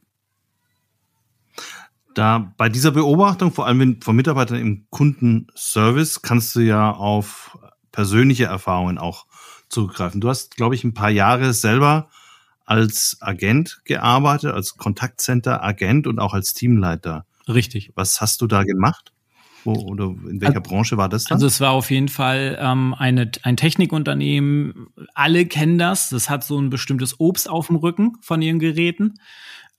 Da 2.14 2.54
bei 2.58 2.70
dieser 2.70 2.92
Beobachtung, 2.92 3.54
vor 3.54 3.66
allem 3.66 4.02
von 4.02 4.16
Mitarbeitern 4.16 4.60
im 4.60 4.86
Kundenservice, 4.90 6.22
kannst 6.22 6.56
du 6.56 6.60
ja 6.60 6.92
auf 6.92 7.58
persönliche 7.92 8.46
Erfahrungen 8.46 8.98
auch 8.98 9.26
zugreifen. 9.70 10.22
Du 10.22 10.30
hast, 10.30 10.58
glaube 10.58 10.76
ich, 10.76 10.84
ein 10.84 10.94
paar 10.94 11.10
Jahre 11.10 11.54
selber 11.54 12.10
als 12.66 13.18
Agent 13.22 13.82
gearbeitet, 13.86 14.54
als 14.54 14.78
Kontaktcenter-Agent 14.78 16.08
und 16.08 16.20
auch 16.20 16.34
als 16.34 16.54
Teamleiter. 16.54 17.26
Richtig. 17.48 17.92
Was 17.96 18.22
hast 18.22 18.42
du 18.42 18.48
da 18.48 18.64
gemacht? 18.64 19.14
Wo, 19.64 19.74
oder 19.74 20.06
in 20.06 20.42
welcher 20.42 20.58
also, 20.58 20.70
Branche 20.70 20.98
war 20.98 21.10
das 21.10 21.26
dann? 21.26 21.36
Also 21.36 21.48
es 21.48 21.60
war 21.62 21.72
auf 21.72 21.92
jeden 21.92 22.08
Fall 22.08 22.58
ähm, 22.60 22.96
eine, 22.98 23.32
ein 23.44 23.58
Technikunternehmen. 23.58 24.88
Alle 25.14 25.46
kennen 25.46 25.78
das. 25.78 26.10
Das 26.10 26.30
hat 26.30 26.44
so 26.44 26.60
ein 26.60 26.70
bestimmtes 26.70 27.20
Obst 27.20 27.50
auf 27.50 27.68
dem 27.68 27.76
Rücken 27.76 28.18
von 28.22 28.42
ihren 28.42 28.60
Geräten. 28.60 29.16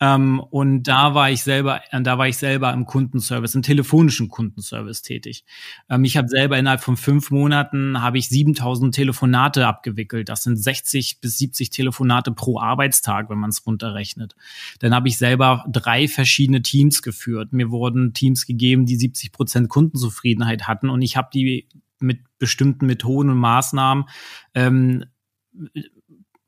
Ähm, 0.02 0.40
und 0.40 0.82
da 0.82 1.14
war 1.14 1.30
ich 1.30 1.44
selber, 1.44 1.80
äh, 1.92 2.02
da 2.02 2.18
war 2.18 2.26
ich 2.26 2.37
selber 2.37 2.73
im 2.73 2.87
Kundenservice, 2.87 3.54
im 3.54 3.62
telefonischen 3.62 4.26
Kundenservice 4.28 5.02
tätig. 5.02 5.44
Ähm, 5.88 6.02
ich 6.02 6.16
habe 6.16 6.26
selber 6.26 6.59
innerhalb 6.59 6.80
von 6.80 6.97
fünf 6.97 7.30
Monaten 7.30 8.02
habe 8.02 8.18
ich 8.18 8.28
7000 8.28 8.92
Telefonate 8.92 9.64
abgewickelt. 9.64 10.28
Das 10.28 10.42
sind 10.42 10.56
60 10.56 11.21
bis 11.21 11.38
70 11.38 11.71
Telefonate 11.71 12.32
pro 12.32 12.59
Arbeitstag, 12.59 13.30
wenn 13.30 13.38
man 13.38 13.50
es 13.50 13.64
runterrechnet. 13.64 14.35
Dann 14.80 14.92
habe 14.92 15.06
ich 15.06 15.18
selber 15.18 15.64
drei 15.71 16.09
verschiedene 16.09 16.62
Teams 16.62 17.02
geführt. 17.02 17.52
Mir 17.52 17.71
wurden 17.71 18.12
Teams 18.12 18.44
gegeben, 18.44 18.87
die 18.87 18.97
70 18.97 19.30
Prozent 19.30 19.68
Kundenzufriedenheit 19.68 20.66
hatten 20.66 20.90
und 20.90 21.02
ich 21.02 21.16
habe 21.16 21.28
die 21.32 21.68
mit 22.00 22.18
bestimmten 22.40 22.87
Methoden 22.87 23.30
und 23.30 23.38
Maßnahmen 23.38 24.06
ähm, 24.54 25.04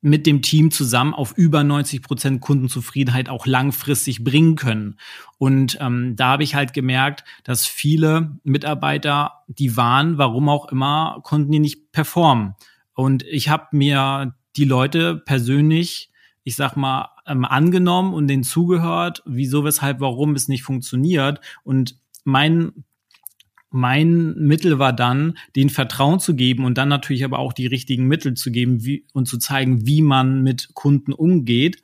mit 0.05 0.27
dem 0.27 0.43
Team 0.43 0.71
zusammen 0.71 1.15
auf 1.15 1.33
über 1.39 1.65
90 1.65 2.03
Prozent 2.03 2.43
Kundenzufriedenheit 2.43 3.31
auch 3.31 3.47
langfristig 3.47 4.23
bringen 4.23 4.55
können. 4.55 4.99
Und 5.39 5.79
ähm, 5.81 6.15
da 6.15 6.33
habe 6.33 6.43
ich 6.43 6.55
halt 6.55 6.75
gemerkt, 6.75 7.25
dass 7.43 7.67
viele 7.67 8.39
Mitarbeiter, 8.45 9.45
die 9.47 9.79
waren, 9.79 10.19
warum 10.19 10.51
auch 10.51 10.71
immer, 10.71 11.21
konnten 11.23 11.51
die 11.53 11.59
nicht 11.59 11.91
performen. 11.91 12.53
Und 12.93 13.23
ich 13.23 13.49
habe 13.49 13.69
mir 13.73 14.35
die 14.57 14.67
Leute 14.67 15.17
persönlich, 15.17 16.11
ich 16.43 16.55
sag 16.55 16.77
mal, 16.77 17.09
ähm, 17.27 17.47
angenommen 17.47 18.13
und 18.13 18.29
denen 18.29 18.45
zugehört, 18.45 19.23
wieso, 19.25 19.65
weshalb, 19.65 20.01
warum 20.01 20.35
es 20.35 20.49
nicht 20.49 20.65
funktioniert. 20.65 21.41
Und 21.63 21.97
mein 22.25 22.85
mein 23.75 24.35
Mittel 24.37 24.79
war 24.79 24.93
dann, 24.93 25.37
den 25.57 25.69
Vertrauen 25.69 26.21
zu 26.21 26.37
geben 26.37 26.65
und 26.65 26.79
dann 26.79 26.89
natürlich 26.89 27.25
aber 27.25 27.41
auch 27.41 27.53
die 27.53 27.67
richtigen 27.67 28.07
Mittel 28.07 28.35
zu 28.35 28.53
geben 28.53 28.85
wie, 28.85 29.05
und 29.13 29.27
zu 29.27 29.37
zeigen, 29.37 29.85
wie 29.85 30.01
man 30.01 30.43
mit 30.43 30.71
Kunden 30.75 31.13
umgeht. 31.13 31.83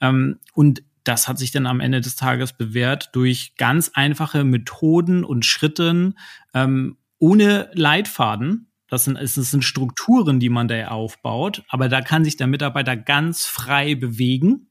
Ähm, 0.00 0.38
und 0.54 0.84
das 1.02 1.26
hat 1.26 1.40
sich 1.40 1.50
dann 1.50 1.66
am 1.66 1.80
Ende 1.80 2.00
des 2.00 2.14
Tages 2.14 2.52
bewährt 2.52 3.10
durch 3.12 3.56
ganz 3.56 3.90
einfache 3.94 4.44
Methoden 4.44 5.24
und 5.24 5.44
Schritten 5.44 6.16
ähm, 6.54 6.96
ohne 7.18 7.70
Leitfaden. 7.72 8.68
Das 8.86 9.04
sind, 9.04 9.16
es 9.16 9.34
sind 9.34 9.64
Strukturen, 9.64 10.38
die 10.38 10.48
man 10.48 10.68
da 10.68 10.88
aufbaut, 10.88 11.64
aber 11.68 11.88
da 11.88 12.02
kann 12.02 12.24
sich 12.24 12.36
der 12.36 12.46
Mitarbeiter 12.46 12.96
ganz 12.96 13.46
frei 13.46 13.96
bewegen 13.96 14.68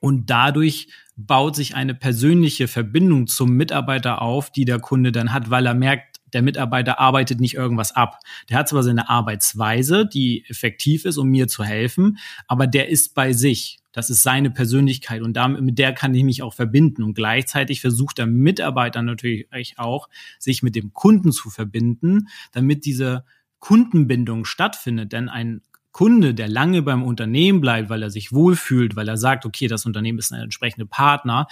und 0.00 0.30
dadurch 0.30 0.88
baut 1.16 1.56
sich 1.56 1.74
eine 1.74 1.94
persönliche 1.94 2.68
Verbindung 2.68 3.26
zum 3.26 3.50
Mitarbeiter 3.50 4.22
auf, 4.22 4.50
die 4.50 4.64
der 4.64 4.78
Kunde 4.78 5.12
dann 5.12 5.32
hat, 5.32 5.50
weil 5.50 5.66
er 5.66 5.74
merkt, 5.74 6.18
der 6.32 6.42
Mitarbeiter 6.42 7.00
arbeitet 7.00 7.40
nicht 7.40 7.54
irgendwas 7.54 7.96
ab. 7.96 8.18
Der 8.48 8.58
hat 8.58 8.68
zwar 8.68 8.82
seine 8.82 9.08
Arbeitsweise, 9.08 10.06
die 10.06 10.44
effektiv 10.48 11.04
ist, 11.04 11.16
um 11.16 11.28
mir 11.28 11.48
zu 11.48 11.64
helfen, 11.64 12.18
aber 12.46 12.66
der 12.66 12.88
ist 12.88 13.14
bei 13.14 13.32
sich. 13.32 13.78
Das 13.92 14.10
ist 14.10 14.22
seine 14.22 14.50
Persönlichkeit 14.50 15.22
und 15.22 15.32
damit, 15.34 15.62
mit 15.62 15.78
der 15.78 15.92
kann 15.92 16.14
ich 16.14 16.22
mich 16.22 16.42
auch 16.42 16.54
verbinden. 16.54 17.02
Und 17.02 17.14
gleichzeitig 17.14 17.80
versucht 17.80 18.18
der 18.18 18.26
Mitarbeiter 18.26 19.02
natürlich 19.02 19.78
auch, 19.78 20.08
sich 20.38 20.62
mit 20.62 20.76
dem 20.76 20.92
Kunden 20.92 21.32
zu 21.32 21.50
verbinden, 21.50 22.28
damit 22.52 22.84
diese 22.84 23.24
Kundenbindung 23.58 24.44
stattfindet. 24.44 25.12
Denn 25.12 25.28
ein 25.28 25.62
Kunde, 25.92 26.34
der 26.34 26.48
lange 26.48 26.82
beim 26.82 27.02
Unternehmen 27.02 27.60
bleibt, 27.60 27.90
weil 27.90 28.02
er 28.02 28.10
sich 28.10 28.32
wohlfühlt, 28.32 28.96
weil 28.96 29.08
er 29.08 29.16
sagt, 29.16 29.46
okay, 29.46 29.66
das 29.66 29.86
Unternehmen 29.86 30.18
ist 30.18 30.32
ein 30.32 30.40
entsprechender 30.40 30.86
Partner, 30.86 31.46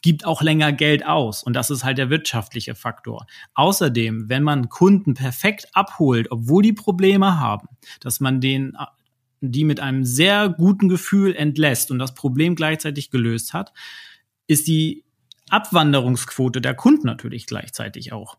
gibt 0.00 0.26
auch 0.26 0.42
länger 0.42 0.72
Geld 0.72 1.06
aus. 1.06 1.42
Und 1.42 1.54
das 1.54 1.70
ist 1.70 1.82
halt 1.82 1.98
der 1.98 2.10
wirtschaftliche 2.10 2.74
Faktor. 2.74 3.26
Außerdem, 3.54 4.28
wenn 4.28 4.42
man 4.42 4.68
Kunden 4.68 5.14
perfekt 5.14 5.68
abholt, 5.72 6.30
obwohl 6.30 6.62
die 6.62 6.72
Probleme 6.72 7.40
haben, 7.40 7.68
dass 8.00 8.20
man 8.20 8.40
den 8.40 8.76
die 9.52 9.64
mit 9.64 9.80
einem 9.80 10.04
sehr 10.04 10.48
guten 10.48 10.88
Gefühl 10.88 11.34
entlässt 11.34 11.90
und 11.90 11.98
das 11.98 12.14
Problem 12.14 12.54
gleichzeitig 12.54 13.10
gelöst 13.10 13.52
hat, 13.52 13.72
ist 14.46 14.66
die 14.66 15.04
Abwanderungsquote 15.50 16.60
der 16.60 16.74
Kunden 16.74 17.06
natürlich 17.06 17.46
gleichzeitig 17.46 18.12
auch 18.12 18.38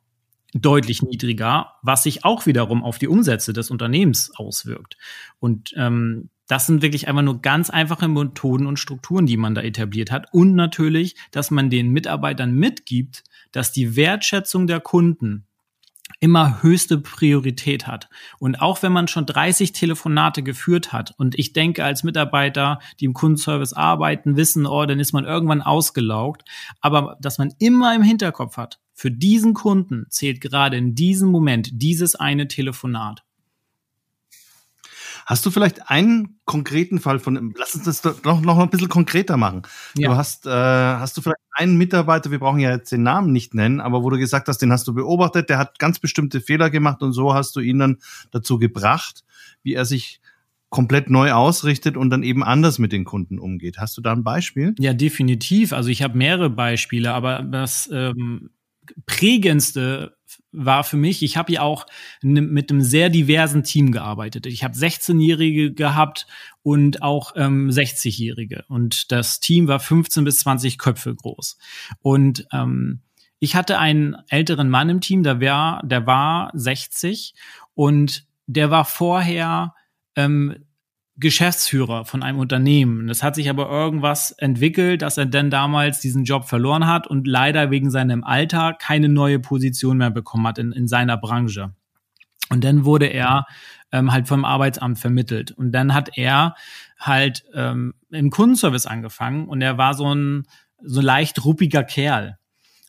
deutlich 0.62 1.01
niedriger, 1.01 1.74
was 1.81 2.03
sich 2.03 2.24
auch 2.24 2.45
wiederum 2.45 2.83
auf 2.83 2.97
die 2.97 3.09
Umsätze 3.09 3.51
des 3.51 3.69
Unternehmens 3.69 4.31
auswirkt. 4.35 4.97
Und 5.39 5.74
ähm, 5.75 6.29
das 6.47 6.67
sind 6.67 6.81
wirklich 6.81 7.07
einfach 7.07 7.24
nur 7.24 7.41
ganz 7.41 7.69
einfache 7.69 8.07
Methoden 8.07 8.65
und 8.65 8.79
Strukturen, 8.79 9.25
die 9.25 9.38
man 9.38 9.55
da 9.55 9.62
etabliert 9.62 10.12
hat. 10.12 10.27
Und 10.31 10.55
natürlich, 10.55 11.15
dass 11.31 11.51
man 11.51 11.69
den 11.69 11.89
Mitarbeitern 11.89 12.53
mitgibt, 12.53 13.24
dass 13.51 13.71
die 13.71 13.95
Wertschätzung 13.95 14.67
der 14.67 14.79
Kunden 14.79 15.45
immer 16.19 16.62
höchste 16.62 17.00
Priorität 17.00 17.88
hat. 17.88 18.09
Und 18.39 18.62
auch 18.62 18.81
wenn 18.81 18.93
man 18.93 19.07
schon 19.07 19.25
30 19.25 19.74
Telefonate 19.74 20.43
geführt 20.43 20.93
hat 20.93 21.13
und 21.17 21.38
ich 21.38 21.51
denke 21.51 21.83
als 21.83 22.03
Mitarbeiter, 22.03 22.79
die 23.00 23.05
im 23.05 23.13
Kundenservice 23.13 23.74
arbeiten, 23.74 24.38
wissen, 24.38 24.65
oh, 24.65 24.85
dann 24.85 25.00
ist 25.00 25.13
man 25.13 25.25
irgendwann 25.25 25.62
ausgelaugt, 25.62 26.43
aber 26.79 27.17
dass 27.19 27.39
man 27.39 27.53
immer 27.59 27.93
im 27.95 28.03
Hinterkopf 28.03 28.55
hat, 28.55 28.79
für 28.95 29.11
diesen 29.11 29.53
Kunden 29.53 30.05
zählt 30.09 30.41
gerade 30.41 30.77
in 30.77 30.95
diesem 30.95 31.29
Moment 31.29 31.69
dieses 31.73 32.15
eine 32.15 32.47
Telefonat. 32.47 33.23
Hast 35.25 35.45
du 35.45 35.51
vielleicht 35.51 35.89
einen 35.89 36.39
konkreten 36.45 36.99
Fall 36.99 37.20
von, 37.20 37.53
lass 37.57 37.75
uns 37.75 37.83
das 37.85 38.01
doch 38.01 38.41
noch 38.41 38.59
ein 38.59 38.70
bisschen 38.70 38.89
konkreter 38.89 39.37
machen. 39.37 39.63
Ja. 39.98 40.09
Du 40.09 40.15
hast, 40.15 40.46
äh, 40.46 40.50
hast 40.50 41.17
du 41.17 41.22
vielleicht 41.22 41.41
einen 41.51 41.77
Mitarbeiter, 41.77 42.31
wir 42.31 42.39
brauchen 42.39 42.59
ja 42.59 42.72
jetzt 42.72 42.91
den 42.91 43.03
Namen 43.03 43.31
nicht 43.31 43.53
nennen, 43.53 43.81
aber 43.81 44.03
wo 44.03 44.09
du 44.11 44.17
gesagt 44.17 44.48
hast, 44.48 44.59
den 44.59 44.72
hast 44.72 44.87
du 44.87 44.93
beobachtet, 44.93 45.50
der 45.50 45.57
hat 45.57 45.79
ganz 45.79 46.00
bestimmte 46.00 46.41
Fehler 46.41 46.70
gemacht 46.70 47.01
und 47.01 47.11
so 47.11 47.33
hast 47.33 47.55
du 47.55 47.59
ihn 47.59 47.79
dann 47.79 47.98
dazu 48.31 48.59
gebracht, 48.59 49.24
wie 49.63 49.74
er 49.74 49.85
sich 49.85 50.22
komplett 50.70 51.09
neu 51.09 51.31
ausrichtet 51.31 51.98
und 51.98 52.09
dann 52.11 52.24
eben 52.24 52.43
anders 52.43 52.79
mit 52.79 52.91
den 52.91 53.03
Kunden 53.03 53.39
umgeht. 53.39 53.77
Hast 53.77 53.98
du 53.98 54.01
da 54.01 54.11
ein 54.11 54.24
Beispiel? 54.24 54.75
Ja, 54.77 54.93
definitiv. 54.93 55.74
Also 55.74 55.89
ich 55.89 56.03
habe 56.03 56.17
mehrere 56.17 56.50
Beispiele, 56.50 57.13
aber 57.13 57.41
das 57.43 57.89
ähm, 57.91 58.51
prägendste 59.05 60.15
war 60.51 60.83
für 60.83 60.98
mich, 60.98 61.21
ich 61.21 61.37
habe 61.37 61.51
ja 61.51 61.61
auch 61.61 61.85
mit 62.21 62.71
einem 62.71 62.81
sehr 62.81 63.09
diversen 63.09 63.63
Team 63.63 63.91
gearbeitet. 63.91 64.45
Ich 64.45 64.63
habe 64.63 64.74
16-Jährige 64.74 65.74
gehabt 65.74 66.27
und 66.63 67.01
auch 67.01 67.33
ähm, 67.35 67.69
60-Jährige. 67.69 68.63
Und 68.69 69.11
das 69.11 69.39
Team 69.39 69.67
war 69.67 69.79
15 69.79 70.24
bis 70.24 70.39
20 70.39 70.77
Köpfe 70.77 71.13
groß. 71.13 71.57
Und 72.01 72.48
ähm, 72.53 73.01
ich 73.39 73.55
hatte 73.55 73.79
einen 73.79 74.15
älteren 74.29 74.69
Mann 74.69 74.89
im 74.89 75.01
Team, 75.01 75.24
der 75.24 75.41
war, 75.41 75.81
der 75.85 76.07
war 76.07 76.51
60 76.53 77.33
und 77.74 78.25
der 78.48 78.71
war 78.71 78.85
vorher 78.85 79.74
ähm, 80.15 80.64
Geschäftsführer 81.17 82.03
von 82.03 82.23
einem 82.23 82.39
Unternehmen. 82.39 83.07
Das 83.07 83.23
hat 83.23 83.35
sich 83.35 83.49
aber 83.49 83.69
irgendwas 83.69 84.31
entwickelt, 84.31 85.01
dass 85.01 85.17
er 85.17 85.25
dann 85.25 85.49
damals 85.49 86.01
diesen 86.01 86.25
Job 86.25 86.45
verloren 86.45 86.87
hat 86.87 87.07
und 87.07 87.25
leider 87.25 87.71
wegen 87.71 87.89
seinem 87.89 88.23
Alter 88.23 88.73
keine 88.73 89.07
neue 89.07 89.39
Position 89.39 89.97
mehr 89.97 90.11
bekommen 90.11 90.45
hat 90.45 90.57
in, 90.57 90.73
in 90.73 90.87
seiner 90.87 91.17
Branche. 91.17 91.73
Und 92.49 92.63
dann 92.63 92.83
wurde 92.83 93.07
er 93.07 93.45
ähm, 93.91 94.11
halt 94.11 94.27
vom 94.27 94.43
Arbeitsamt 94.43 94.99
vermittelt. 94.99 95.51
Und 95.51 95.71
dann 95.71 95.93
hat 95.93 96.17
er 96.17 96.55
halt 96.99 97.45
ähm, 97.53 97.93
im 98.09 98.29
Kundenservice 98.29 98.85
angefangen 98.85 99.47
und 99.47 99.61
er 99.61 99.77
war 99.77 99.93
so 99.93 100.13
ein 100.13 100.43
so 100.83 100.99
leicht 100.99 101.43
ruppiger 101.45 101.83
Kerl. 101.83 102.37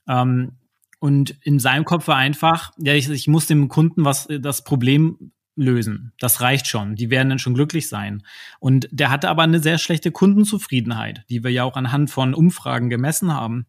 Ähm, 0.08 0.58
und 0.98 1.36
in 1.42 1.60
seinem 1.60 1.84
Kopf 1.84 2.08
war 2.08 2.16
einfach, 2.16 2.72
ja, 2.78 2.94
ich, 2.94 3.08
ich 3.08 3.28
muss 3.28 3.46
dem 3.46 3.68
Kunden 3.68 4.04
was 4.04 4.26
das 4.40 4.64
Problem 4.64 5.32
lösen. 5.56 6.12
Das 6.20 6.40
reicht 6.40 6.66
schon. 6.66 6.94
Die 6.94 7.10
werden 7.10 7.30
dann 7.30 7.38
schon 7.38 7.54
glücklich 7.54 7.88
sein. 7.88 8.22
Und 8.60 8.88
der 8.92 9.10
hatte 9.10 9.28
aber 9.28 9.42
eine 9.42 9.58
sehr 9.58 9.78
schlechte 9.78 10.12
Kundenzufriedenheit, 10.12 11.24
die 11.28 11.42
wir 11.42 11.50
ja 11.50 11.64
auch 11.64 11.76
anhand 11.76 12.10
von 12.10 12.34
Umfragen 12.34 12.90
gemessen 12.90 13.32
haben. 13.32 13.66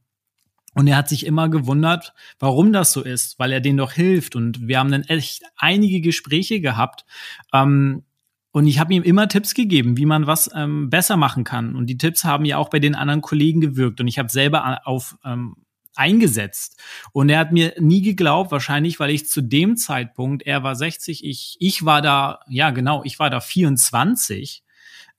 Und 0.73 0.85
er 0.85 0.97
hat 0.97 1.09
sich 1.09 1.25
immer 1.25 1.49
gewundert, 1.49 2.13
warum 2.37 2.71
das 2.71 2.91
so 2.93 3.01
ist, 3.01 3.39
weil 3.39 3.51
er 3.51 3.61
denen 3.61 3.77
doch 3.77 3.93
hilft. 3.93 4.35
Und 4.35 4.67
wir 4.67 4.77
haben 4.77 4.91
dann 4.91 5.03
echt 5.03 5.41
einige 5.55 6.01
Gespräche 6.01 6.61
gehabt. 6.61 7.03
Ähm, 7.51 8.03
und 8.51 8.67
ich 8.67 8.79
habe 8.79 8.93
ihm 8.93 9.03
immer 9.03 9.27
Tipps 9.27 9.53
gegeben, 9.53 9.97
wie 9.97 10.05
man 10.05 10.27
was 10.27 10.49
ähm, 10.53 10.89
besser 10.89 11.17
machen 11.17 11.43
kann. 11.43 11.75
Und 11.75 11.87
die 11.87 11.97
Tipps 11.97 12.23
haben 12.23 12.45
ja 12.45 12.57
auch 12.57 12.69
bei 12.69 12.79
den 12.79 12.95
anderen 12.95 13.21
Kollegen 13.21 13.61
gewirkt. 13.61 13.99
Und 14.01 14.07
ich 14.07 14.19
habe 14.19 14.29
selber 14.29 14.81
auf 14.85 15.17
ähm, 15.25 15.55
eingesetzt. 15.97 16.79
Und 17.11 17.29
er 17.29 17.39
hat 17.39 17.51
mir 17.51 17.73
nie 17.79 18.01
geglaubt, 18.01 18.51
wahrscheinlich, 18.51 18.99
weil 18.99 19.11
ich 19.11 19.27
zu 19.27 19.41
dem 19.41 19.77
Zeitpunkt, 19.77 20.43
er 20.43 20.63
war 20.63 20.75
60, 20.75 21.25
ich, 21.25 21.57
ich 21.59 21.85
war 21.85 22.01
da, 22.01 22.39
ja 22.47 22.71
genau, 22.71 23.03
ich 23.03 23.19
war 23.19 23.29
da 23.29 23.39
24. 23.39 24.63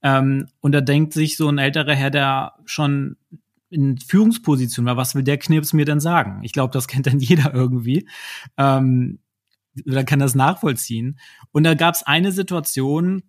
Ähm, 0.03 0.49
und 0.61 0.73
da 0.73 0.81
denkt 0.81 1.13
sich 1.13 1.37
so 1.37 1.49
ein 1.49 1.59
älterer 1.59 1.95
Herr, 1.95 2.11
der 2.11 2.55
schon 2.65 3.17
in 3.71 3.99
Führungsposition 3.99 4.87
war, 4.87 4.97
was 4.97 5.15
will 5.15 5.25
der 5.25 5.39
Knirps 5.39 5.73
mir 5.73 5.85
denn 5.85 6.01
sagen? 6.01 6.41
Ich 6.43 6.53
glaube, 6.53 6.73
das 6.73 6.89
kennt 6.89 7.07
dann 7.07 7.19
jeder 7.19 7.53
irgendwie. 7.55 8.09
Ähm, 8.57 9.19
oder 9.87 10.05
kann 10.05 10.19
das 10.19 10.35
nachvollziehen. 10.35 11.19
Und 11.53 11.65
da 11.65 11.75
gab 11.75 11.95
es 11.95 12.03
eine 12.03 12.33
Situation, 12.33 13.23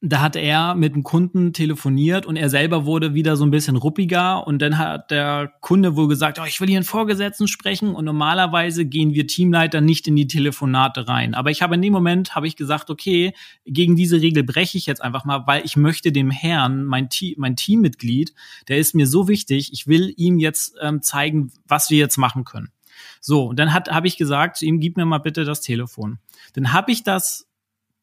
da 0.00 0.20
hat 0.20 0.36
er 0.36 0.76
mit 0.76 0.94
dem 0.94 1.02
Kunden 1.02 1.52
telefoniert 1.52 2.24
und 2.24 2.36
er 2.36 2.48
selber 2.50 2.86
wurde 2.86 3.14
wieder 3.14 3.36
so 3.36 3.44
ein 3.44 3.50
bisschen 3.50 3.74
ruppiger 3.74 4.46
und 4.46 4.62
dann 4.62 4.78
hat 4.78 5.10
der 5.10 5.52
Kunde 5.60 5.96
wohl 5.96 6.06
gesagt, 6.06 6.38
oh, 6.38 6.44
ich 6.46 6.60
will 6.60 6.68
hier 6.68 6.78
einen 6.78 6.84
Vorgesetzten 6.84 7.48
sprechen 7.48 7.96
und 7.96 8.04
normalerweise 8.04 8.84
gehen 8.84 9.12
wir 9.14 9.26
Teamleiter 9.26 9.80
nicht 9.80 10.06
in 10.06 10.14
die 10.14 10.28
Telefonate 10.28 11.08
rein. 11.08 11.34
Aber 11.34 11.50
ich 11.50 11.62
habe 11.62 11.74
in 11.74 11.82
dem 11.82 11.92
Moment, 11.92 12.36
habe 12.36 12.46
ich 12.46 12.54
gesagt, 12.54 12.90
okay, 12.90 13.32
gegen 13.64 13.96
diese 13.96 14.20
Regel 14.20 14.44
breche 14.44 14.78
ich 14.78 14.86
jetzt 14.86 15.02
einfach 15.02 15.24
mal, 15.24 15.48
weil 15.48 15.64
ich 15.64 15.76
möchte 15.76 16.12
dem 16.12 16.30
Herrn, 16.30 16.84
mein, 16.84 17.08
Team, 17.08 17.34
mein 17.38 17.56
Teammitglied, 17.56 18.32
der 18.68 18.78
ist 18.78 18.94
mir 18.94 19.08
so 19.08 19.26
wichtig, 19.26 19.72
ich 19.72 19.88
will 19.88 20.14
ihm 20.16 20.38
jetzt 20.38 20.76
ähm, 20.80 21.02
zeigen, 21.02 21.50
was 21.66 21.90
wir 21.90 21.98
jetzt 21.98 22.18
machen 22.18 22.44
können. 22.44 22.70
So, 23.20 23.46
und 23.46 23.58
dann 23.58 23.74
habe 23.74 24.06
ich 24.06 24.16
gesagt 24.16 24.58
zu 24.58 24.66
ihm, 24.66 24.78
gib 24.78 24.96
mir 24.96 25.04
mal 25.04 25.18
bitte 25.18 25.44
das 25.44 25.60
Telefon. 25.60 26.18
Dann 26.54 26.72
habe 26.72 26.92
ich 26.92 27.02
das 27.02 27.47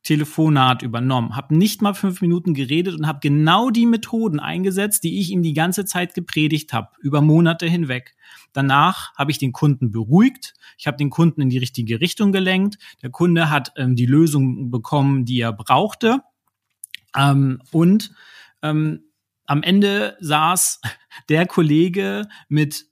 Telefonat 0.06 0.84
übernommen, 0.84 1.36
habe 1.36 1.58
nicht 1.58 1.82
mal 1.82 1.96
fünf 1.96 2.22
Minuten 2.22 2.54
geredet 2.54 2.94
und 2.94 3.08
habe 3.08 3.20
genau 3.24 3.72
die 3.72 3.88
Methoden 3.88 4.40
eingesetzt, 4.40 5.04
die 5.04 5.20
ich 5.20 5.32
ihm 5.32 5.42
die 5.42 5.54
ganze 5.54 5.84
Zeit 5.84 6.14
gepredigt 6.14 6.74
habe, 6.74 6.90
über 7.02 7.22
Monate 7.22 7.66
hinweg. 7.66 8.16
Danach 8.54 9.16
habe 9.16 9.32
ich 9.32 9.40
den 9.40 9.52
Kunden 9.52 9.92
beruhigt, 9.92 10.54
ich 10.78 10.86
habe 10.86 10.98
den 10.98 11.10
Kunden 11.10 11.42
in 11.42 11.50
die 11.50 11.58
richtige 11.58 12.00
Richtung 12.02 12.32
gelenkt, 12.32 12.78
der 13.02 13.10
Kunde 13.10 13.50
hat 13.50 13.72
ähm, 13.78 13.96
die 13.96 14.06
Lösung 14.06 14.70
bekommen, 14.70 15.26
die 15.26 15.40
er 15.40 15.54
brauchte. 15.54 16.20
Ähm, 17.18 17.60
und 17.72 18.12
ähm, 18.62 19.06
am 19.48 19.64
Ende 19.64 20.18
saß 20.20 20.82
der 21.30 21.48
Kollege 21.48 22.28
mit, 22.48 22.86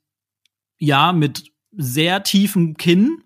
ja, 0.78 1.12
mit 1.12 1.44
sehr 1.70 2.24
tiefem 2.24 2.76
Kinn 2.76 3.22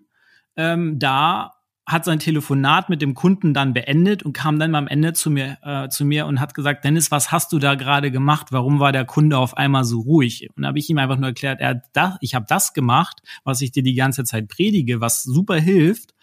ähm, 0.55 0.99
da 0.99 1.53
hat 1.89 2.05
sein 2.05 2.19
Telefonat 2.19 2.89
mit 2.89 3.01
dem 3.01 3.15
Kunden 3.15 3.53
dann 3.53 3.73
beendet 3.73 4.21
und 4.21 4.33
kam 4.33 4.59
dann 4.59 4.75
am 4.75 4.87
Ende 4.87 5.13
zu 5.13 5.31
mir, 5.31 5.57
äh, 5.63 5.89
zu 5.89 6.05
mir 6.05 6.27
und 6.27 6.39
hat 6.39 6.53
gesagt, 6.53 6.85
Dennis, 6.85 7.09
was 7.09 7.31
hast 7.31 7.51
du 7.51 7.57
da 7.57 7.73
gerade 7.73 8.11
gemacht? 8.11 8.47
Warum 8.51 8.79
war 8.79 8.91
der 8.91 9.05
Kunde 9.05 9.39
auf 9.39 9.57
einmal 9.57 9.83
so 9.83 10.01
ruhig? 10.01 10.47
Und 10.55 10.61
da 10.61 10.67
habe 10.67 10.77
ich 10.77 10.87
ihm 10.89 10.99
einfach 10.99 11.17
nur 11.17 11.29
erklärt, 11.29 11.59
er 11.59 11.81
da, 11.93 12.17
ich 12.21 12.35
habe 12.35 12.45
das 12.47 12.73
gemacht, 12.73 13.23
was 13.43 13.61
ich 13.61 13.71
dir 13.71 13.81
die 13.81 13.95
ganze 13.95 14.23
Zeit 14.23 14.47
predige, 14.49 15.01
was 15.01 15.23
super 15.23 15.59
hilft. 15.59 16.13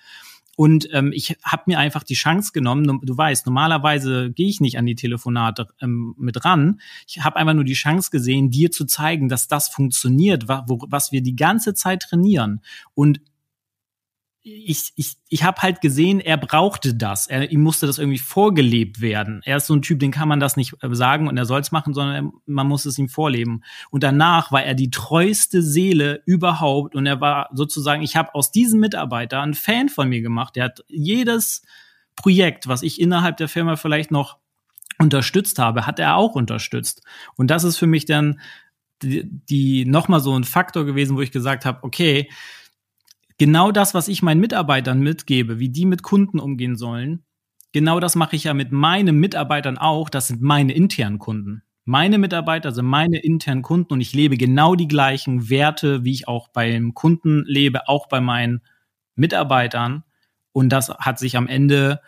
Und 0.57 0.89
ähm, 0.93 1.11
ich 1.13 1.37
habe 1.45 1.65
mir 1.67 1.81
einfach 1.81 2.05
die 2.05 2.15
Chance 2.15 2.53
genommen. 2.53 3.01
Du 3.03 3.17
weißt, 3.17 3.45
normalerweise 3.45 4.31
gehe 4.31 4.49
ich 4.49 4.61
nicht 4.61 4.79
an 4.79 4.87
die 4.87 4.95
Telefonate 4.95 5.67
ähm, 5.83 6.15
mit 6.17 6.45
ran. 6.45 6.81
Ich 7.09 7.25
habe 7.25 7.37
einfach 7.37 7.55
nur 7.55 7.65
die 7.65 7.75
Chance 7.75 8.11
gesehen, 8.11 8.51
dir 8.51 8.71
zu 8.71 8.87
zeigen, 8.87 9.29
dass 9.29 9.49
das 9.49 9.69
funktioniert, 9.69 10.49
wo, 10.49 10.79
was 10.89 11.11
wir 11.11 11.23
die 11.23 11.37
ganze 11.37 11.75
Zeit 11.75 12.03
trainieren. 12.03 12.63
Und 12.95 13.21
ich, 14.49 14.93
ich, 14.95 15.17
ich 15.29 15.43
habe 15.43 15.61
halt 15.63 15.81
gesehen, 15.81 16.21
er 16.21 16.37
brauchte 16.37 16.95
das. 16.95 17.27
Er, 17.27 17.51
ihm 17.51 17.63
musste 17.63 17.89
das 17.89 17.99
irgendwie 17.99 18.19
vorgelebt 18.19 19.01
werden. 19.01 19.41
Er 19.45 19.57
ist 19.57 19.67
so 19.67 19.75
ein 19.75 19.83
Typ, 19.83 19.99
den 19.99 20.13
kann 20.13 20.29
man 20.29 20.39
das 20.39 20.57
nicht 20.57 20.75
äh, 20.83 20.95
sagen 20.95 21.27
und 21.27 21.37
er 21.37 21.47
soll 21.47 21.61
es 21.61 21.73
machen, 21.73 21.95
sondern 21.95 22.31
man 22.47 22.69
muss 22.69 22.85
es 22.85 22.97
ihm 22.97 23.09
vorleben. 23.09 23.65
Und 23.91 24.05
danach 24.05 24.53
war 24.53 24.63
er 24.63 24.75
die 24.75 24.91
treueste 24.91 25.63
Seele 25.63 26.23
überhaupt 26.27 26.95
und 26.95 27.07
er 27.07 27.21
war 27.21 27.49
sozusagen, 27.55 28.03
ich 28.03 28.15
habe 28.15 28.37
aus 28.37 28.53
diesem 28.53 28.79
Mitarbeiter 28.79 29.43
einen 29.43 29.55
Fan 29.55 29.89
von 29.89 30.09
mir 30.09 30.23
gemacht. 30.23 30.55
Der 30.55 30.67
hat 30.67 30.85
jedes 30.87 31.63
Projekt, 32.15 32.69
was 32.69 32.83
ich 32.83 33.01
innerhalb 33.01 33.39
der 33.39 33.49
Firma 33.49 33.75
vielleicht 33.75 34.13
noch 34.13 34.39
unterstützt 34.99 35.59
habe, 35.59 35.89
hat 35.89 35.99
er 35.99 36.15
auch 36.15 36.37
unterstützt. 36.37 37.03
Und 37.35 37.51
das 37.51 37.65
ist 37.65 37.79
für 37.79 37.89
mich 37.89 38.05
dann 38.05 38.39
die, 39.03 39.25
die 39.29 39.85
nochmal 39.87 40.21
so 40.21 40.39
ein 40.39 40.45
Faktor 40.45 40.85
gewesen, 40.85 41.17
wo 41.17 41.21
ich 41.21 41.33
gesagt 41.33 41.65
habe, 41.65 41.83
okay, 41.83 42.31
genau 43.39 43.73
das, 43.73 43.95
was 43.95 44.09
ich 44.09 44.23
meinen 44.23 44.41
Mitarbeitern 44.41 45.01
mitgebe, 45.01 45.59
wie 45.59 45.69
die 45.69 45.87
mit 45.87 46.03
Kunden 46.03 46.39
umgehen 46.39 46.77
sollen, 46.77 47.25
genau 47.73 48.01
das 48.01 48.15
mache 48.15 48.37
ich 48.37 48.45
ja 48.45 48.55
mit 48.55 48.73
meinen 48.73 49.19
Mitarbeitern 49.19 49.79
auch. 49.79 50.09
Das 50.09 50.29
sind 50.29 50.43
meine 50.43 50.73
internen 50.75 51.19
Kunden. 51.19 51.63
Meine 51.85 52.19
Mitarbeiter 52.19 52.73
sind 52.73 52.87
meine 52.87 53.19
internen 53.19 53.63
Kunden 53.63 53.93
und 53.93 54.01
ich 54.01 54.13
lebe 54.13 54.37
genau 54.37 54.75
die 54.75 54.89
gleichen 54.89 55.49
Werte, 55.49 56.05
wie 56.05 56.13
ich 56.13 56.27
auch 56.27 56.49
beim 56.49 56.95
Kunden 56.95 57.45
lebe, 57.47 57.89
auch 57.89 58.09
bei 58.09 58.21
meinen 58.21 58.63
Mitarbeitern. 59.15 60.03
Und 60.53 60.71
das 60.71 60.89
hat 60.89 61.19
sich 61.19 61.37
am 61.37 61.47
Ende 61.47 62.01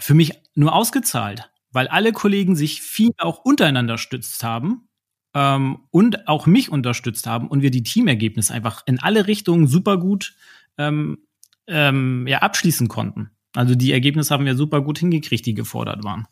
für 0.00 0.14
mich 0.14 0.32
nur 0.54 0.74
ausgezahlt, 0.74 1.50
weil 1.70 1.86
alle 1.86 2.12
Kollegen 2.12 2.56
sich 2.56 2.82
viel 2.82 3.10
auch 3.18 3.44
untereinander 3.44 3.98
stützt 3.98 4.42
haben 4.42 4.88
ähm, 5.34 5.78
und 5.90 6.28
auch 6.28 6.46
mich 6.46 6.70
unterstützt 6.70 7.26
haben 7.26 7.48
und 7.48 7.62
wir 7.62 7.70
die 7.70 7.82
Teamergebnisse 7.82 8.52
einfach 8.52 8.82
in 8.86 8.98
alle 8.98 9.26
Richtungen 9.26 9.66
super 9.66 9.98
gut 9.98 10.34
ähm, 10.78 11.18
ähm, 11.66 12.26
ja, 12.26 12.38
abschließen 12.38 12.88
konnten. 12.88 13.30
Also 13.54 13.74
die 13.74 13.92
Ergebnisse 13.92 14.32
haben 14.32 14.44
wir 14.44 14.56
super 14.56 14.80
gut 14.80 14.98
hingekriegt, 14.98 15.44
die 15.46 15.54
gefordert 15.54 16.04
waren. 16.04 16.26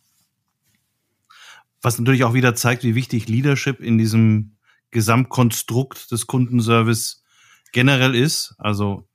Was 1.82 1.98
natürlich 1.98 2.24
auch 2.24 2.34
wieder 2.34 2.54
zeigt, 2.54 2.84
wie 2.84 2.94
wichtig 2.94 3.28
Leadership 3.28 3.80
in 3.80 3.98
diesem 3.98 4.56
Gesamtkonstrukt 4.90 6.10
des 6.10 6.26
Kundenservice 6.26 7.22
generell 7.72 8.14
ist. 8.14 8.54
Also 8.58 9.08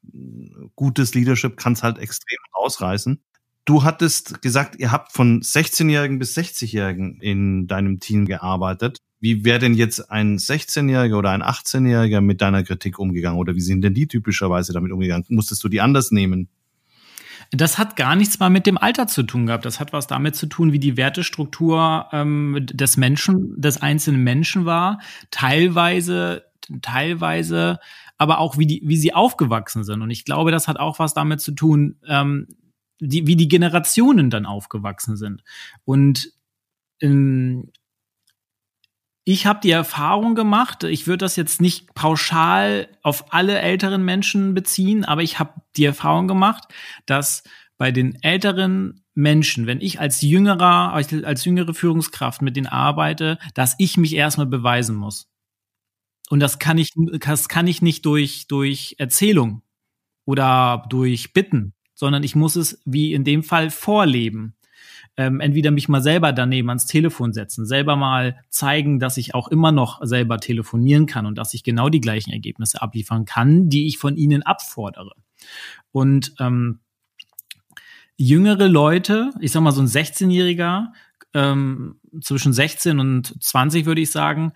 gutes 0.75 1.13
Leadership 1.13 1.57
kann 1.57 1.73
es 1.73 1.83
halt 1.83 1.97
extrem 1.97 2.37
ausreißen. 2.53 3.21
Du 3.65 3.83
hattest 3.83 4.41
gesagt, 4.41 4.75
ihr 4.77 4.91
habt 4.91 5.11
von 5.11 5.41
16-Jährigen 5.41 6.19
bis 6.19 6.37
60-Jährigen 6.37 7.19
in 7.19 7.67
deinem 7.67 7.99
Team 7.99 8.25
gearbeitet. 8.25 8.99
Wie 9.25 9.43
wäre 9.43 9.57
denn 9.57 9.73
jetzt 9.73 10.11
ein 10.11 10.37
16-Jähriger 10.37 11.17
oder 11.17 11.31
ein 11.31 11.41
18-Jähriger 11.41 12.21
mit 12.21 12.43
deiner 12.43 12.61
Kritik 12.61 12.99
umgegangen? 12.99 13.39
Oder 13.39 13.55
wie 13.55 13.61
sind 13.61 13.81
denn 13.81 13.95
die 13.95 14.07
typischerweise 14.07 14.71
damit 14.71 14.91
umgegangen? 14.91 15.25
Musstest 15.29 15.63
du 15.63 15.67
die 15.67 15.81
anders 15.81 16.11
nehmen? 16.11 16.47
Das 17.49 17.79
hat 17.79 17.95
gar 17.95 18.15
nichts 18.15 18.37
mal 18.37 18.51
mit 18.51 18.67
dem 18.67 18.77
Alter 18.77 19.07
zu 19.07 19.23
tun 19.23 19.47
gehabt. 19.47 19.65
Das 19.65 19.79
hat 19.79 19.93
was 19.93 20.05
damit 20.05 20.35
zu 20.35 20.45
tun, 20.45 20.73
wie 20.73 20.79
die 20.79 20.95
Wertestruktur 20.95 22.05
ähm, 22.11 22.67
des 22.71 22.97
Menschen, 22.97 23.59
des 23.59 23.81
einzelnen 23.81 24.23
Menschen 24.23 24.65
war. 24.65 24.99
Teilweise, 25.31 26.43
teilweise, 26.83 27.79
aber 28.19 28.37
auch 28.37 28.59
wie 28.59 28.67
die, 28.67 28.83
wie 28.85 28.97
sie 28.97 29.15
aufgewachsen 29.15 29.83
sind. 29.83 30.03
Und 30.03 30.11
ich 30.11 30.23
glaube, 30.23 30.51
das 30.51 30.67
hat 30.67 30.77
auch 30.77 30.99
was 30.99 31.15
damit 31.15 31.41
zu 31.41 31.53
tun, 31.53 31.95
ähm, 32.07 32.45
die, 32.99 33.25
wie 33.25 33.35
die 33.35 33.47
Generationen 33.47 34.29
dann 34.29 34.45
aufgewachsen 34.45 35.17
sind. 35.17 35.43
Und 35.83 36.31
ähm, 37.01 37.71
ich 39.27 39.47
habe 39.47 39.59
die 39.59 39.71
Erfahrung 39.71 40.35
gemacht, 40.35 40.83
ich 40.83 41.07
würde 41.07 41.25
das 41.25 41.35
jetzt 41.35 41.59
nicht 41.59 41.95
pauschal 41.95 42.87
auf 43.01 43.33
alle 43.33 43.59
älteren 43.59 44.05
Menschen 44.05 44.53
beziehen, 44.53 45.03
aber 45.03 45.23
ich 45.23 45.39
habe 45.39 45.61
die 45.75 45.85
Erfahrung 45.85 46.27
gemacht, 46.27 46.65
dass 47.07 47.43
bei 47.77 47.91
den 47.91 48.21
älteren 48.21 49.03
Menschen, 49.15 49.65
wenn 49.65 49.81
ich 49.81 49.99
als 49.99 50.21
jüngerer, 50.21 50.93
als 50.93 51.43
jüngere 51.43 51.73
Führungskraft 51.73 52.43
mit 52.43 52.55
denen 52.55 52.67
arbeite, 52.67 53.39
dass 53.55 53.75
ich 53.79 53.97
mich 53.97 54.13
erstmal 54.13 54.45
beweisen 54.45 54.95
muss. 54.95 55.27
Und 56.29 56.39
das 56.39 56.59
kann 56.59 56.77
ich, 56.77 56.91
das 57.19 57.49
kann 57.49 57.65
ich 57.65 57.81
nicht 57.81 58.05
durch, 58.05 58.47
durch 58.47 58.95
Erzählung 58.99 59.63
oder 60.25 60.85
durch 60.89 61.33
Bitten, 61.33 61.73
sondern 61.95 62.21
ich 62.21 62.35
muss 62.35 62.55
es 62.55 62.79
wie 62.85 63.13
in 63.13 63.23
dem 63.23 63.41
Fall 63.41 63.71
vorleben 63.71 64.55
ähm, 65.17 65.39
entweder 65.39 65.71
mich 65.71 65.87
mal 65.87 66.01
selber 66.01 66.33
daneben 66.33 66.69
ans 66.69 66.85
Telefon 66.85 67.33
setzen, 67.33 67.65
selber 67.65 67.95
mal 67.95 68.37
zeigen, 68.49 68.99
dass 68.99 69.17
ich 69.17 69.33
auch 69.33 69.47
immer 69.47 69.71
noch 69.71 69.99
selber 70.03 70.39
telefonieren 70.39 71.05
kann 71.05 71.25
und 71.25 71.37
dass 71.37 71.53
ich 71.53 71.63
genau 71.63 71.89
die 71.89 72.01
gleichen 72.01 72.31
Ergebnisse 72.31 72.81
abliefern 72.81 73.25
kann, 73.25 73.69
die 73.69 73.87
ich 73.87 73.97
von 73.97 74.17
ihnen 74.17 74.43
abfordere. 74.43 75.13
Und 75.91 76.33
ähm, 76.39 76.79
jüngere 78.17 78.67
Leute, 78.67 79.31
ich 79.39 79.51
sag 79.51 79.61
mal 79.61 79.71
so 79.71 79.81
ein 79.81 79.87
16-Jähriger, 79.87 80.87
ähm, 81.33 81.99
zwischen 82.21 82.53
16 82.53 82.99
und 82.99 83.41
20 83.43 83.85
würde 83.85 84.01
ich 84.01 84.11
sagen, 84.11 84.53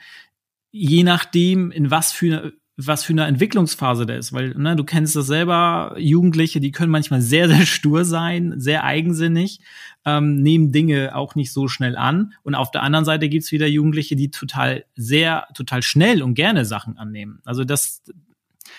je 0.71 1.03
nachdem, 1.03 1.71
in 1.71 1.91
was 1.91 2.11
für 2.11 2.53
was 2.81 3.03
für 3.03 3.11
eine 3.11 3.25
Entwicklungsphase 3.25 4.05
der 4.05 4.17
ist, 4.17 4.31
weil 4.31 4.53
ne, 4.55 4.75
du 4.75 4.85
kennst 4.85 5.15
das 5.15 5.27
selber, 5.27 5.95
Jugendliche, 5.97 6.61
die 6.61 6.71
können 6.71 6.91
manchmal 6.91 7.21
sehr, 7.21 7.49
sehr 7.49 7.65
stur 7.65 8.05
sein, 8.05 8.53
sehr 8.57 8.85
eigensinnig, 8.85 9.59
ähm, 10.05 10.37
nehmen 10.37 10.71
Dinge 10.71 11.13
auch 11.15 11.35
nicht 11.35 11.51
so 11.51 11.67
schnell 11.67 11.97
an. 11.97 12.33
Und 12.43 12.55
auf 12.55 12.71
der 12.71 12.83
anderen 12.83 13.03
Seite 13.03 13.27
gibt's 13.27 13.51
wieder 13.51 13.67
Jugendliche, 13.67 14.15
die 14.15 14.31
total 14.31 14.85
sehr, 14.95 15.47
total 15.53 15.83
schnell 15.83 16.23
und 16.23 16.35
gerne 16.35 16.63
Sachen 16.63 16.97
annehmen. 16.97 17.41
Also 17.43 17.65
das, 17.65 18.01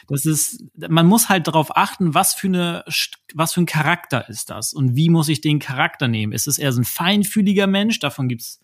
das 0.08 0.24
ist, 0.24 0.64
man 0.76 1.06
muss 1.06 1.28
halt 1.28 1.46
darauf 1.46 1.76
achten, 1.76 2.14
was 2.14 2.34
für 2.34 2.46
eine, 2.48 2.84
was 3.34 3.52
für 3.52 3.60
ein 3.60 3.66
Charakter 3.66 4.28
ist 4.30 4.48
das 4.48 4.72
und 4.72 4.96
wie 4.96 5.10
muss 5.10 5.28
ich 5.28 5.42
den 5.42 5.58
Charakter 5.58 6.08
nehmen? 6.08 6.32
Ist 6.32 6.48
es 6.48 6.58
eher 6.58 6.72
so 6.72 6.80
ein 6.80 6.84
feinfühliger 6.84 7.66
Mensch? 7.66 7.98
Davon 7.98 8.28
gibt's 8.28 8.60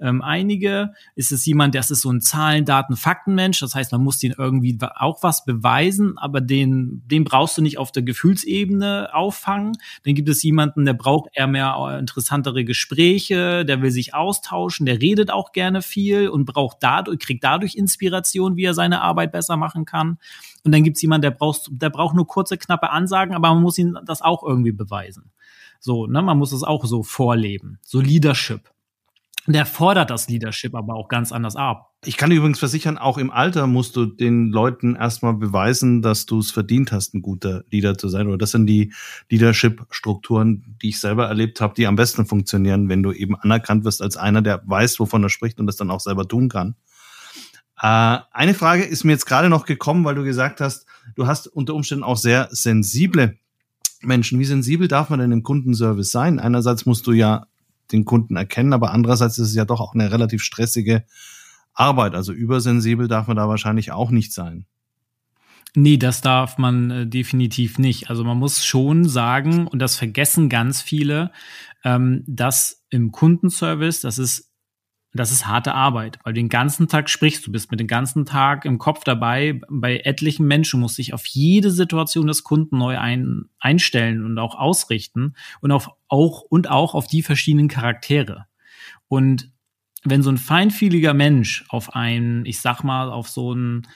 ähm, 0.00 0.22
einige. 0.22 0.92
Ist 1.14 1.32
es 1.32 1.44
jemand, 1.46 1.74
das 1.74 1.90
ist 1.90 2.02
so 2.02 2.10
ein 2.10 2.20
Zahlen, 2.20 2.64
Daten, 2.64 2.96
Faktenmensch. 2.96 3.60
Das 3.60 3.74
heißt, 3.74 3.92
man 3.92 4.02
muss 4.02 4.18
den 4.18 4.34
irgendwie 4.36 4.78
auch 4.96 5.22
was 5.22 5.44
beweisen, 5.44 6.18
aber 6.18 6.40
den, 6.40 7.02
den 7.06 7.24
brauchst 7.24 7.58
du 7.58 7.62
nicht 7.62 7.78
auf 7.78 7.92
der 7.92 8.02
Gefühlsebene 8.02 9.10
auffangen. 9.12 9.76
Dann 10.04 10.14
gibt 10.14 10.28
es 10.28 10.42
jemanden, 10.42 10.84
der 10.84 10.94
braucht 10.94 11.30
eher 11.32 11.46
mehr 11.46 11.76
äh, 11.78 11.98
interessantere 11.98 12.64
Gespräche, 12.64 13.64
der 13.64 13.82
will 13.82 13.90
sich 13.90 14.14
austauschen, 14.14 14.86
der 14.86 15.00
redet 15.00 15.30
auch 15.30 15.52
gerne 15.52 15.82
viel 15.82 16.28
und 16.28 16.44
braucht 16.44 16.78
dadurch, 16.80 17.18
kriegt 17.18 17.44
dadurch 17.44 17.74
Inspiration, 17.74 18.56
wie 18.56 18.64
er 18.64 18.74
seine 18.74 19.02
Arbeit 19.02 19.32
besser 19.32 19.56
machen 19.56 19.84
kann. 19.84 20.18
Und 20.64 20.72
dann 20.72 20.84
gibt 20.84 20.96
es 20.96 21.02
jemanden, 21.02 21.22
der 21.22 21.30
braucht, 21.30 21.68
der 21.70 21.90
braucht 21.90 22.14
nur 22.14 22.26
kurze, 22.26 22.58
knappe 22.58 22.90
Ansagen, 22.90 23.34
aber 23.34 23.54
man 23.54 23.62
muss 23.62 23.78
ihm 23.78 23.98
das 24.04 24.22
auch 24.22 24.42
irgendwie 24.42 24.72
beweisen. 24.72 25.30
So, 25.80 26.06
ne, 26.06 26.22
man 26.22 26.38
muss 26.38 26.52
es 26.52 26.62
auch 26.62 26.84
so 26.84 27.02
vorleben. 27.02 27.78
So 27.82 28.00
Leadership. 28.00 28.70
Der 29.48 29.64
fordert 29.64 30.10
das 30.10 30.28
Leadership 30.28 30.74
aber 30.74 30.94
auch 30.94 31.08
ganz 31.08 31.32
anders 31.32 31.56
ab. 31.56 31.94
Ich 32.04 32.18
kann 32.18 32.30
übrigens 32.30 32.58
versichern, 32.58 32.98
auch 32.98 33.16
im 33.16 33.30
Alter 33.30 33.66
musst 33.66 33.96
du 33.96 34.04
den 34.04 34.48
Leuten 34.48 34.94
erstmal 34.94 35.32
beweisen, 35.32 36.02
dass 36.02 36.26
du 36.26 36.38
es 36.38 36.50
verdient 36.50 36.92
hast, 36.92 37.14
ein 37.14 37.22
guter 37.22 37.64
Leader 37.70 37.96
zu 37.96 38.08
sein. 38.08 38.28
Oder 38.28 38.36
das 38.36 38.50
sind 38.50 38.66
die 38.66 38.92
Leadership-Strukturen, 39.30 40.76
die 40.82 40.90
ich 40.90 41.00
selber 41.00 41.28
erlebt 41.28 41.62
habe, 41.62 41.72
die 41.74 41.86
am 41.86 41.96
besten 41.96 42.26
funktionieren, 42.26 42.90
wenn 42.90 43.02
du 43.02 43.10
eben 43.10 43.36
anerkannt 43.36 43.84
wirst 43.84 44.02
als 44.02 44.18
einer, 44.18 44.42
der 44.42 44.60
weiß, 44.66 45.00
wovon 45.00 45.22
er 45.22 45.30
spricht 45.30 45.58
und 45.58 45.66
das 45.66 45.76
dann 45.76 45.90
auch 45.90 46.00
selber 46.00 46.28
tun 46.28 46.50
kann. 46.50 46.76
Äh, 47.80 48.18
eine 48.32 48.52
Frage 48.52 48.84
ist 48.84 49.04
mir 49.04 49.12
jetzt 49.12 49.26
gerade 49.26 49.48
noch 49.48 49.64
gekommen, 49.64 50.04
weil 50.04 50.14
du 50.14 50.24
gesagt 50.24 50.60
hast, 50.60 50.84
du 51.14 51.26
hast 51.26 51.46
unter 51.46 51.74
Umständen 51.74 52.04
auch 52.04 52.18
sehr 52.18 52.48
sensible 52.50 53.38
Menschen. 54.02 54.38
Wie 54.38 54.44
sensibel 54.44 54.88
darf 54.88 55.08
man 55.08 55.20
denn 55.20 55.32
im 55.32 55.42
Kundenservice 55.42 56.12
sein? 56.12 56.38
Einerseits 56.38 56.84
musst 56.84 57.06
du 57.06 57.12
ja 57.12 57.46
den 57.92 58.04
Kunden 58.04 58.36
erkennen, 58.36 58.72
aber 58.72 58.92
andererseits 58.92 59.38
ist 59.38 59.48
es 59.48 59.54
ja 59.54 59.64
doch 59.64 59.80
auch 59.80 59.94
eine 59.94 60.12
relativ 60.12 60.42
stressige 60.42 61.04
Arbeit. 61.72 62.14
Also 62.14 62.32
übersensibel 62.32 63.08
darf 63.08 63.28
man 63.28 63.36
da 63.36 63.48
wahrscheinlich 63.48 63.92
auch 63.92 64.10
nicht 64.10 64.32
sein. 64.32 64.66
Nee, 65.74 65.96
das 65.96 66.20
darf 66.20 66.58
man 66.58 66.90
äh, 66.90 67.06
definitiv 67.06 67.78
nicht. 67.78 68.10
Also 68.10 68.24
man 68.24 68.38
muss 68.38 68.64
schon 68.64 69.08
sagen, 69.08 69.66
und 69.66 69.80
das 69.80 69.96
vergessen 69.96 70.48
ganz 70.48 70.80
viele, 70.80 71.30
ähm, 71.84 72.24
dass 72.26 72.84
im 72.90 73.12
Kundenservice, 73.12 74.00
das 74.00 74.18
ist, 74.18 74.47
das 75.18 75.32
ist 75.32 75.46
harte 75.46 75.74
Arbeit, 75.74 76.18
weil 76.22 76.32
du 76.32 76.40
den 76.40 76.48
ganzen 76.48 76.88
Tag 76.88 77.10
sprichst, 77.10 77.46
du 77.46 77.52
bist 77.52 77.70
mit 77.70 77.80
dem 77.80 77.86
ganzen 77.86 78.24
Tag 78.24 78.64
im 78.64 78.78
Kopf 78.78 79.04
dabei. 79.04 79.60
Bei 79.68 79.98
etlichen 79.98 80.46
Menschen 80.46 80.80
muss 80.80 80.94
sich 80.94 81.12
auf 81.14 81.26
jede 81.26 81.70
Situation 81.70 82.26
des 82.26 82.44
Kunden 82.44 82.78
neu 82.78 82.98
ein, 82.98 83.46
einstellen 83.58 84.24
und 84.24 84.38
auch 84.38 84.54
ausrichten 84.54 85.34
und 85.60 85.72
auf, 85.72 85.90
auch, 86.08 86.42
und 86.42 86.70
auch 86.70 86.94
auf 86.94 87.06
die 87.06 87.22
verschiedenen 87.22 87.68
Charaktere. 87.68 88.46
Und 89.08 89.50
wenn 90.04 90.22
so 90.22 90.30
ein 90.30 90.38
feinfühliger 90.38 91.14
Mensch 91.14 91.64
auf 91.68 91.94
einen, 91.94 92.46
ich 92.46 92.60
sag 92.60 92.82
mal, 92.82 93.10
auf 93.10 93.28
so 93.28 93.52
einen 93.52 93.86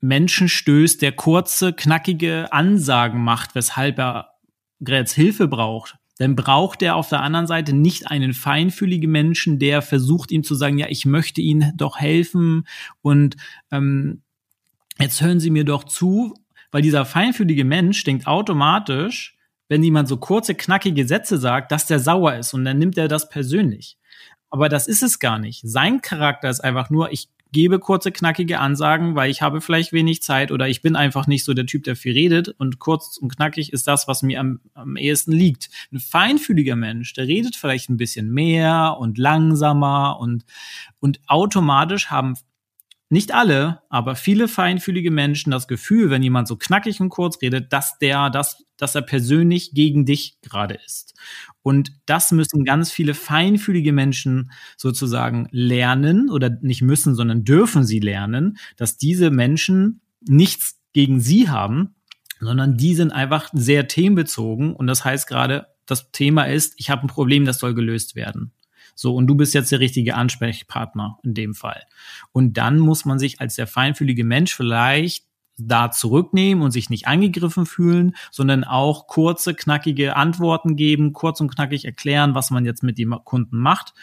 Menschen 0.00 0.48
stößt, 0.48 1.02
der 1.02 1.12
kurze, 1.12 1.72
knackige 1.72 2.52
Ansagen 2.52 3.22
macht, 3.22 3.54
weshalb 3.54 3.98
er 3.98 4.32
jetzt 4.80 5.12
Hilfe 5.12 5.48
braucht, 5.48 5.98
dann 6.18 6.36
braucht 6.36 6.82
er 6.82 6.96
auf 6.96 7.08
der 7.08 7.20
anderen 7.20 7.46
Seite 7.46 7.74
nicht 7.74 8.10
einen 8.10 8.32
feinfühligen 8.32 9.10
Menschen, 9.10 9.58
der 9.58 9.82
versucht 9.82 10.30
ihm 10.30 10.42
zu 10.44 10.54
sagen, 10.54 10.78
ja, 10.78 10.86
ich 10.88 11.04
möchte 11.04 11.40
Ihnen 11.40 11.76
doch 11.76 11.98
helfen 11.98 12.66
und 13.02 13.36
ähm, 13.70 14.22
jetzt 14.98 15.20
hören 15.20 15.40
Sie 15.40 15.50
mir 15.50 15.64
doch 15.64 15.84
zu, 15.84 16.34
weil 16.70 16.82
dieser 16.82 17.04
feinfühlige 17.04 17.64
Mensch 17.64 18.02
denkt 18.04 18.26
automatisch, 18.26 19.36
wenn 19.68 19.82
jemand 19.82 20.08
so 20.08 20.16
kurze, 20.16 20.54
knackige 20.54 21.06
Sätze 21.06 21.38
sagt, 21.38 21.72
dass 21.72 21.86
der 21.86 22.00
sauer 22.00 22.34
ist 22.36 22.54
und 22.54 22.64
dann 22.64 22.78
nimmt 22.78 22.96
er 22.96 23.08
das 23.08 23.28
persönlich. 23.28 23.98
Aber 24.48 24.68
das 24.68 24.86
ist 24.86 25.02
es 25.02 25.18
gar 25.18 25.38
nicht. 25.38 25.60
Sein 25.64 26.00
Charakter 26.00 26.48
ist 26.48 26.60
einfach 26.60 26.88
nur, 26.88 27.12
ich 27.12 27.28
gebe 27.52 27.78
kurze, 27.78 28.12
knackige 28.12 28.58
Ansagen, 28.58 29.14
weil 29.14 29.30
ich 29.30 29.42
habe 29.42 29.60
vielleicht 29.60 29.92
wenig 29.92 30.22
Zeit 30.22 30.50
oder 30.50 30.68
ich 30.68 30.82
bin 30.82 30.96
einfach 30.96 31.26
nicht 31.26 31.44
so 31.44 31.54
der 31.54 31.66
Typ, 31.66 31.84
der 31.84 31.96
viel 31.96 32.12
redet 32.12 32.48
und 32.48 32.78
kurz 32.78 33.16
und 33.16 33.34
knackig 33.34 33.72
ist 33.72 33.86
das, 33.86 34.08
was 34.08 34.22
mir 34.22 34.40
am, 34.40 34.60
am 34.74 34.96
ehesten 34.96 35.32
liegt. 35.32 35.70
Ein 35.92 36.00
feinfühliger 36.00 36.76
Mensch, 36.76 37.12
der 37.14 37.26
redet 37.26 37.56
vielleicht 37.56 37.88
ein 37.88 37.96
bisschen 37.96 38.30
mehr 38.30 38.96
und 38.98 39.18
langsamer 39.18 40.18
und, 40.20 40.44
und 41.00 41.20
automatisch 41.26 42.10
haben 42.10 42.34
nicht 43.08 43.32
alle, 43.32 43.82
aber 43.88 44.16
viele 44.16 44.48
feinfühlige 44.48 45.12
Menschen 45.12 45.52
das 45.52 45.68
Gefühl, 45.68 46.10
wenn 46.10 46.24
jemand 46.24 46.48
so 46.48 46.56
knackig 46.56 47.00
und 47.00 47.08
kurz 47.08 47.40
redet, 47.40 47.72
dass 47.72 47.98
der, 47.98 48.30
dass, 48.30 48.64
dass 48.76 48.96
er 48.96 49.02
persönlich 49.02 49.72
gegen 49.74 50.04
dich 50.04 50.40
gerade 50.42 50.74
ist. 50.74 51.14
Und 51.66 51.90
das 52.06 52.30
müssen 52.30 52.64
ganz 52.64 52.92
viele 52.92 53.12
feinfühlige 53.12 53.92
Menschen 53.92 54.52
sozusagen 54.76 55.48
lernen 55.50 56.30
oder 56.30 56.48
nicht 56.48 56.80
müssen, 56.80 57.16
sondern 57.16 57.42
dürfen 57.42 57.82
sie 57.82 57.98
lernen, 57.98 58.56
dass 58.76 58.98
diese 58.98 59.32
Menschen 59.32 60.00
nichts 60.20 60.78
gegen 60.92 61.18
sie 61.18 61.48
haben, 61.48 61.96
sondern 62.38 62.76
die 62.76 62.94
sind 62.94 63.10
einfach 63.10 63.50
sehr 63.52 63.88
themenbezogen. 63.88 64.76
Und 64.76 64.86
das 64.86 65.04
heißt 65.04 65.26
gerade, 65.26 65.66
das 65.86 66.12
Thema 66.12 66.44
ist, 66.44 66.74
ich 66.76 66.88
habe 66.88 67.02
ein 67.02 67.08
Problem, 67.08 67.44
das 67.44 67.58
soll 67.58 67.74
gelöst 67.74 68.14
werden. 68.14 68.52
So, 68.94 69.16
und 69.16 69.26
du 69.26 69.34
bist 69.34 69.52
jetzt 69.52 69.72
der 69.72 69.80
richtige 69.80 70.14
Ansprechpartner 70.14 71.18
in 71.24 71.34
dem 71.34 71.52
Fall. 71.52 71.82
Und 72.30 72.58
dann 72.58 72.78
muss 72.78 73.04
man 73.04 73.18
sich 73.18 73.40
als 73.40 73.56
der 73.56 73.66
feinfühlige 73.66 74.22
Mensch 74.22 74.54
vielleicht 74.54 75.24
da 75.58 75.90
zurücknehmen 75.90 76.62
und 76.62 76.70
sich 76.70 76.90
nicht 76.90 77.06
angegriffen 77.06 77.66
fühlen, 77.66 78.14
sondern 78.30 78.64
auch 78.64 79.06
kurze, 79.06 79.54
knackige 79.54 80.16
Antworten 80.16 80.76
geben, 80.76 81.12
kurz 81.12 81.40
und 81.40 81.54
knackig 81.54 81.84
erklären, 81.84 82.34
was 82.34 82.50
man 82.50 82.64
jetzt 82.64 82.82
mit 82.82 82.98
dem 82.98 83.14
Kunden 83.24 83.58
macht, 83.58 83.94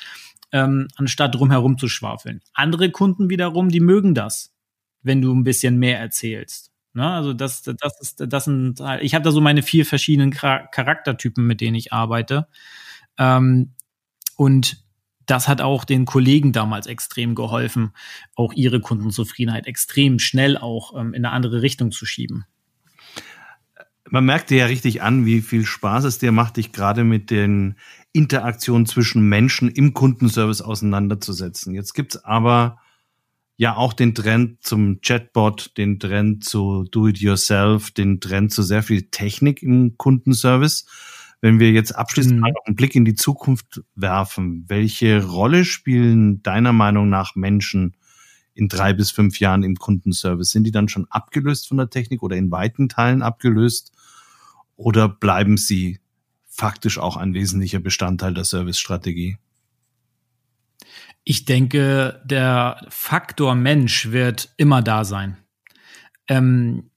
ähm, 0.51 0.87
anstatt 0.95 1.35
drumherum 1.35 1.77
zu 1.77 1.87
schwafeln. 1.87 2.41
Andere 2.53 2.91
Kunden 2.91 3.29
wiederum, 3.29 3.69
die 3.69 3.79
mögen 3.79 4.15
das, 4.15 4.53
wenn 5.01 5.21
du 5.21 5.33
ein 5.33 5.43
bisschen 5.43 5.77
mehr 5.77 5.99
erzählst. 5.99 6.71
Ne? 6.93 7.07
Also 7.07 7.33
das, 7.33 7.63
das 7.63 7.99
ist, 7.99 8.23
das 8.27 8.45
sind, 8.45 8.81
ich 9.01 9.15
habe 9.15 9.23
da 9.23 9.31
so 9.31 9.41
meine 9.41 9.63
vier 9.63 9.85
verschiedenen 9.85 10.31
Charaktertypen, 10.31 11.45
mit 11.45 11.61
denen 11.61 11.75
ich 11.75 11.91
arbeite. 11.91 12.47
Ähm, 13.17 13.73
und 14.35 14.83
das 15.25 15.47
hat 15.47 15.61
auch 15.61 15.85
den 15.85 16.05
Kollegen 16.05 16.51
damals 16.51 16.87
extrem 16.87 17.35
geholfen, 17.35 17.91
auch 18.35 18.53
ihre 18.53 18.79
Kundenzufriedenheit 18.79 19.67
extrem 19.67 20.19
schnell 20.19 20.57
auch 20.57 20.99
ähm, 20.99 21.13
in 21.13 21.25
eine 21.25 21.31
andere 21.31 21.61
Richtung 21.61 21.91
zu 21.91 22.05
schieben. 22.05 22.45
Man 24.09 24.25
merkt 24.25 24.49
dir 24.49 24.57
ja 24.57 24.65
richtig 24.65 25.01
an, 25.01 25.25
wie 25.25 25.41
viel 25.41 25.65
Spaß 25.65 26.03
es 26.03 26.19
dir 26.19 26.31
macht, 26.31 26.57
dich 26.57 26.71
gerade 26.71 27.03
mit 27.03 27.31
den 27.31 27.75
Interaktionen 28.11 28.85
zwischen 28.85 29.27
Menschen 29.27 29.69
im 29.69 29.93
Kundenservice 29.93 30.61
auseinanderzusetzen. 30.61 31.73
Jetzt 31.73 31.93
gibt's 31.93 32.17
aber 32.23 32.77
ja 33.57 33.75
auch 33.75 33.93
den 33.93 34.13
Trend 34.13 34.61
zum 34.61 34.99
Chatbot, 35.01 35.77
den 35.77 35.99
Trend 35.99 36.43
zu 36.43 36.83
Do-it-yourself, 36.91 37.91
den 37.91 38.19
Trend 38.19 38.51
zu 38.51 38.61
sehr 38.61 38.83
viel 38.83 39.03
Technik 39.09 39.63
im 39.63 39.97
Kundenservice. 39.97 40.85
Wenn 41.43 41.59
wir 41.59 41.73
jetzt 41.73 41.91
abschließend 41.91 42.35
mhm. 42.35 42.39
mal 42.39 42.51
noch 42.53 42.65
einen 42.65 42.77
Blick 42.77 42.95
in 42.95 43.03
die 43.03 43.15
Zukunft 43.15 43.81
werfen, 43.95 44.63
welche 44.69 45.25
Rolle 45.25 45.65
spielen 45.65 46.41
deiner 46.41 46.71
Meinung 46.71 47.09
nach 47.09 47.35
Menschen 47.35 47.97
in 48.53 48.69
drei 48.69 48.93
bis 48.93 49.11
fünf 49.11 49.41
Jahren 49.41 49.61
im 49.61 49.75
Kundenservice? 49.75 50.51
Sind 50.51 50.63
die 50.63 50.71
dann 50.71 50.87
schon 50.87 51.05
abgelöst 51.09 51.67
von 51.67 51.75
der 51.75 51.89
Technik 51.89 52.23
oder 52.23 52.37
in 52.37 52.49
weiten 52.49 52.87
Teilen 52.87 53.21
abgelöst? 53.21 53.91
Oder 54.77 55.09
bleiben 55.09 55.57
sie 55.57 55.99
faktisch 56.47 56.97
auch 56.97 57.17
ein 57.17 57.33
wesentlicher 57.33 57.81
Bestandteil 57.81 58.33
der 58.33 58.45
Servicestrategie? 58.45 59.35
Ich 61.25 61.43
denke, 61.43 62.21
der 62.23 62.85
Faktor 62.87 63.53
Mensch 63.53 64.11
wird 64.11 64.53
immer 64.55 64.81
da 64.81 65.03
sein. 65.03 65.35
Ähm, 66.29 66.89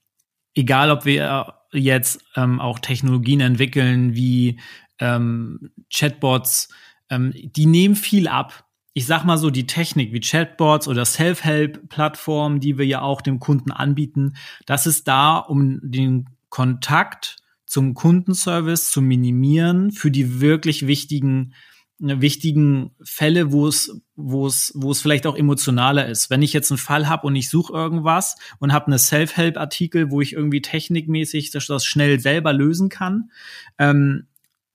egal, 0.53 0.89
ob 0.89 1.03
wir 1.03 1.53
jetzt 1.71 2.23
ähm, 2.35 2.59
auch 2.59 2.79
Technologien 2.79 3.41
entwickeln 3.41 4.15
wie 4.15 4.59
ähm, 4.99 5.71
Chatbots, 5.93 6.69
ähm, 7.09 7.33
die 7.35 7.65
nehmen 7.65 7.95
viel 7.95 8.27
ab. 8.27 8.65
Ich 8.93 9.05
sag 9.05 9.23
mal 9.25 9.37
so, 9.37 9.49
die 9.49 9.67
Technik 9.67 10.11
wie 10.11 10.19
Chatbots 10.19 10.87
oder 10.87 11.05
Self-Help-Plattformen, 11.05 12.59
die 12.59 12.77
wir 12.77 12.85
ja 12.85 13.01
auch 13.01 13.21
dem 13.21 13.39
Kunden 13.39 13.71
anbieten, 13.71 14.35
das 14.65 14.87
ist 14.87 15.07
da, 15.07 15.37
um 15.37 15.79
den 15.83 16.29
Kontakt 16.49 17.37
zum 17.65 17.93
Kundenservice 17.93 18.89
zu 18.89 19.01
minimieren 19.01 19.91
für 19.91 20.09
die 20.09 20.39
wirklich 20.39 20.87
wichtigen 20.87 21.53
wichtigen 21.99 22.91
Fälle, 23.01 23.51
wo 23.51 23.67
es, 23.67 24.01
wo 24.15 24.45
es, 24.45 24.71
wo 24.75 24.91
es 24.91 25.01
vielleicht 25.01 25.25
auch 25.25 25.35
emotionaler 25.35 26.07
ist. 26.07 26.29
Wenn 26.29 26.41
ich 26.41 26.53
jetzt 26.53 26.71
einen 26.71 26.77
Fall 26.77 27.09
habe 27.09 27.25
und 27.25 27.35
ich 27.35 27.49
suche 27.49 27.73
irgendwas 27.73 28.35
und 28.59 28.71
habe 28.71 28.87
eine 28.87 28.99
Self-Help-Artikel, 28.99 30.11
wo 30.11 30.21
ich 30.21 30.33
irgendwie 30.33 30.61
technikmäßig 30.61 31.51
das, 31.51 31.67
das 31.67 31.85
schnell 31.85 32.19
selber 32.19 32.53
lösen 32.53 32.89
kann, 32.89 33.31
ähm, 33.79 34.27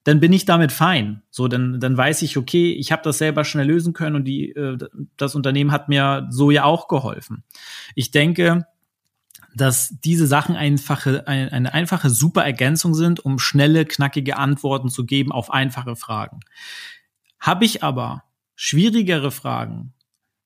dann 0.05 0.19
bin 0.19 0.33
ich 0.33 0.45
damit 0.47 0.73
fein. 0.73 1.23
So, 1.31 1.47
dann, 1.47 1.79
dann 1.79 1.97
weiß 1.97 2.23
ich, 2.23 2.37
okay, 2.37 2.73
ich 2.73 2.91
habe 2.91 3.03
das 3.05 3.19
selber 3.19 3.45
schnell 3.45 3.69
lösen 3.69 3.93
können 3.93 4.17
und 4.17 4.25
die, 4.25 4.51
äh, 4.51 4.77
das 5.17 5.37
Unternehmen 5.37 5.71
hat 5.71 5.89
mir 5.89 6.27
so 6.31 6.51
ja 6.51 6.65
auch 6.65 6.89
geholfen. 6.89 7.45
Ich 7.95 8.11
denke, 8.11 8.67
dass 9.55 9.95
diese 10.01 10.27
Sachen 10.27 10.57
einfache, 10.57 11.27
eine, 11.29 11.53
eine 11.53 11.75
einfache 11.75 12.11
super 12.11 12.45
Ergänzung 12.45 12.95
sind, 12.95 13.21
um 13.21 13.39
schnelle, 13.39 13.85
knackige 13.85 14.39
Antworten 14.39 14.89
zu 14.89 15.05
geben 15.05 15.31
auf 15.31 15.53
einfache 15.53 15.95
Fragen. 15.95 16.41
Habe 17.43 17.65
ich 17.65 17.83
aber 17.83 18.23
schwierigere 18.55 19.33
Fragen, 19.33 19.95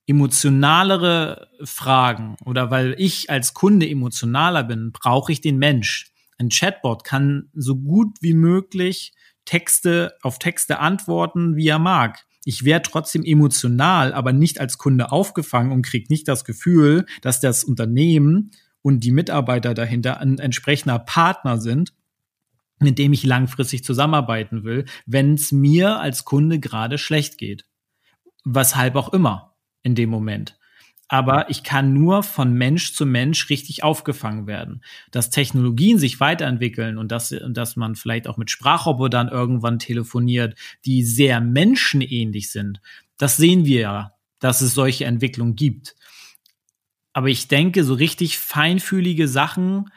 emotionalere 0.06 1.50
Fragen 1.62 2.37
oder 2.42 2.70
weil 2.70 2.94
ich 2.96 3.28
als 3.28 3.52
Kunde 3.52 3.87
emotionaler 3.87 4.64
bin, 4.64 4.92
brauche 4.92 5.30
ich 5.30 5.42
den 5.42 5.59
Mensch. 5.59 6.11
Ein 6.38 6.48
Chatbot 6.48 7.04
kann 7.04 7.50
so 7.52 7.76
gut 7.76 8.16
wie 8.22 8.32
möglich 8.32 9.12
Texte 9.44 10.14
auf 10.22 10.38
Texte 10.38 10.78
antworten, 10.78 11.54
wie 11.54 11.68
er 11.68 11.78
mag. 11.78 12.24
Ich 12.46 12.64
werde 12.64 12.88
trotzdem 12.88 13.24
emotional, 13.24 14.14
aber 14.14 14.32
nicht 14.32 14.59
als 14.59 14.78
Kunde 14.78 15.12
aufgefangen 15.12 15.72
und 15.72 15.85
kriege 15.85 16.06
nicht 16.09 16.26
das 16.28 16.46
Gefühl, 16.46 17.04
dass 17.20 17.40
das 17.40 17.62
Unternehmen 17.62 18.52
und 18.80 19.00
die 19.00 19.12
Mitarbeiter 19.12 19.74
dahinter 19.74 20.18
ein 20.20 20.38
entsprechender 20.38 20.98
Partner 20.98 21.61
sind, 21.61 21.92
mit 22.78 22.98
dem 22.98 23.12
ich 23.12 23.24
langfristig 23.24 23.84
zusammenarbeiten 23.84 24.64
will, 24.64 24.84
wenn 25.06 25.34
es 25.34 25.52
mir 25.52 25.98
als 25.98 26.24
Kunde 26.24 26.60
gerade 26.60 26.98
schlecht 26.98 27.38
geht. 27.38 27.64
Weshalb 28.44 28.96
auch 28.96 29.12
immer 29.12 29.56
in 29.82 29.94
dem 29.94 30.10
Moment. 30.10 30.58
Aber 31.08 31.48
ich 31.50 31.62
kann 31.62 31.92
nur 31.92 32.24
von 32.24 32.52
Mensch 32.52 32.92
zu 32.92 33.06
Mensch 33.06 33.48
richtig 33.48 33.84
aufgefangen 33.84 34.46
werden. 34.48 34.82
Dass 35.12 35.30
Technologien 35.30 35.98
sich 35.98 36.18
weiterentwickeln 36.18 36.98
und 36.98 37.12
dass, 37.12 37.34
dass 37.48 37.76
man 37.76 37.94
vielleicht 37.94 38.26
auch 38.26 38.36
mit 38.36 38.50
Sprachrobotern 38.50 39.28
irgendwann 39.28 39.78
telefoniert, 39.78 40.58
die 40.84 41.04
sehr 41.04 41.40
menschenähnlich 41.40 42.50
sind, 42.50 42.80
das 43.18 43.36
sehen 43.36 43.64
wir 43.64 43.80
ja, 43.80 44.12
dass 44.40 44.60
es 44.60 44.74
solche 44.74 45.04
Entwicklungen 45.04 45.54
gibt. 45.54 45.94
Aber 47.12 47.28
ich 47.28 47.48
denke, 47.48 47.84
so 47.84 47.94
richtig 47.94 48.38
feinfühlige 48.38 49.28
Sachen, 49.28 49.90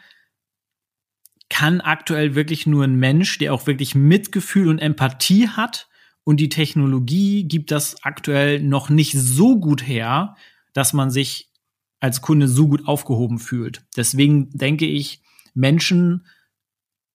kann 1.50 1.82
aktuell 1.82 2.36
wirklich 2.36 2.68
nur 2.68 2.84
ein 2.84 2.96
Mensch, 2.96 3.38
der 3.40 3.54
auch 3.54 3.68
wirklich 3.68 3.96
Mitgefühl 3.96 4.68
und 4.68 4.80
Empathie 4.80 5.48
hat. 5.48 5.90
Und 6.24 6.40
die 6.40 6.50
Technologie 6.50 7.48
gibt 7.48 7.72
das 7.72 8.04
aktuell 8.04 8.62
noch 8.62 8.90
nicht 8.90 9.14
so 9.14 9.60
gut 9.60 9.88
her, 9.88 10.36
dass 10.74 10.94
man 10.94 11.10
sich 11.10 11.50
als 12.00 12.22
Kunde 12.22 12.48
so 12.48 12.68
gut 12.68 12.88
aufgehoben 12.88 13.40
fühlt. 13.40 13.84
Deswegen 13.98 14.50
denke 14.52 14.86
ich, 14.86 15.22
Menschen 15.54 16.26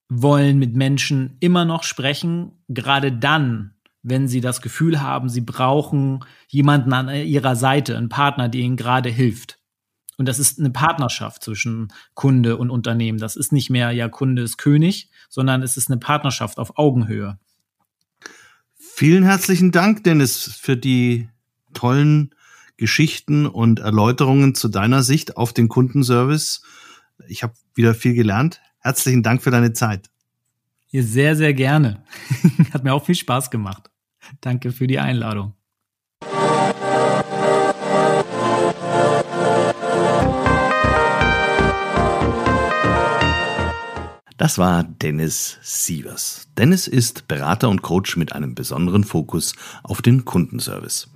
wollen 0.08 0.58
mit 0.58 0.74
Menschen 0.74 1.36
immer 1.40 1.64
noch 1.64 1.82
sprechen, 1.82 2.52
gerade 2.68 3.12
dann, 3.12 3.74
wenn 4.02 4.28
sie 4.28 4.40
das 4.40 4.60
Gefühl 4.60 5.00
haben, 5.00 5.28
sie 5.28 5.40
brauchen 5.40 6.24
jemanden 6.48 6.92
an 6.92 7.08
ihrer 7.08 7.56
Seite, 7.56 7.96
einen 7.96 8.10
Partner, 8.10 8.48
der 8.48 8.60
ihnen 8.60 8.76
gerade 8.76 9.08
hilft. 9.08 9.58
Und 10.16 10.26
das 10.26 10.38
ist 10.38 10.58
eine 10.58 10.70
Partnerschaft 10.70 11.42
zwischen 11.42 11.92
Kunde 12.14 12.56
und 12.56 12.70
Unternehmen. 12.70 13.18
Das 13.18 13.36
ist 13.36 13.52
nicht 13.52 13.70
mehr, 13.70 13.90
ja, 13.90 14.08
Kunde 14.08 14.42
ist 14.42 14.58
König, 14.58 15.10
sondern 15.28 15.62
es 15.62 15.76
ist 15.76 15.90
eine 15.90 15.98
Partnerschaft 15.98 16.58
auf 16.58 16.78
Augenhöhe. 16.78 17.38
Vielen 18.74 19.24
herzlichen 19.24 19.72
Dank, 19.72 20.04
Dennis, 20.04 20.56
für 20.60 20.76
die 20.76 21.28
tollen 21.72 22.34
Geschichten 22.76 23.46
und 23.46 23.80
Erläuterungen 23.80 24.54
zu 24.54 24.68
deiner 24.68 25.02
Sicht 25.02 25.36
auf 25.36 25.52
den 25.52 25.68
Kundenservice. 25.68 26.62
Ich 27.28 27.42
habe 27.42 27.54
wieder 27.74 27.94
viel 27.94 28.14
gelernt. 28.14 28.60
Herzlichen 28.78 29.22
Dank 29.22 29.42
für 29.42 29.50
deine 29.50 29.72
Zeit. 29.72 30.10
Sehr, 30.92 31.34
sehr 31.34 31.54
gerne. 31.54 32.04
Hat 32.72 32.84
mir 32.84 32.94
auch 32.94 33.04
viel 33.04 33.14
Spaß 33.14 33.50
gemacht. 33.50 33.90
Danke 34.40 34.70
für 34.70 34.86
die 34.86 34.98
Einladung. 34.98 35.54
Das 44.44 44.58
war 44.58 44.84
Dennis 44.84 45.56
Sievers. 45.62 46.48
Dennis 46.58 46.86
ist 46.86 47.28
Berater 47.28 47.70
und 47.70 47.80
Coach 47.80 48.18
mit 48.18 48.34
einem 48.34 48.54
besonderen 48.54 49.02
Fokus 49.02 49.54
auf 49.82 50.02
den 50.02 50.26
Kundenservice. 50.26 51.08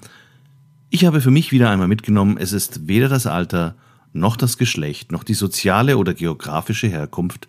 Ich 0.88 1.04
habe 1.04 1.20
für 1.20 1.30
mich 1.30 1.52
wieder 1.52 1.68
einmal 1.68 1.88
mitgenommen, 1.88 2.38
es 2.38 2.54
ist 2.54 2.88
weder 2.88 3.10
das 3.10 3.26
Alter 3.26 3.74
noch 4.14 4.38
das 4.38 4.56
Geschlecht 4.56 5.12
noch 5.12 5.24
die 5.24 5.34
soziale 5.34 5.98
oder 5.98 6.14
geografische 6.14 6.88
Herkunft, 6.88 7.48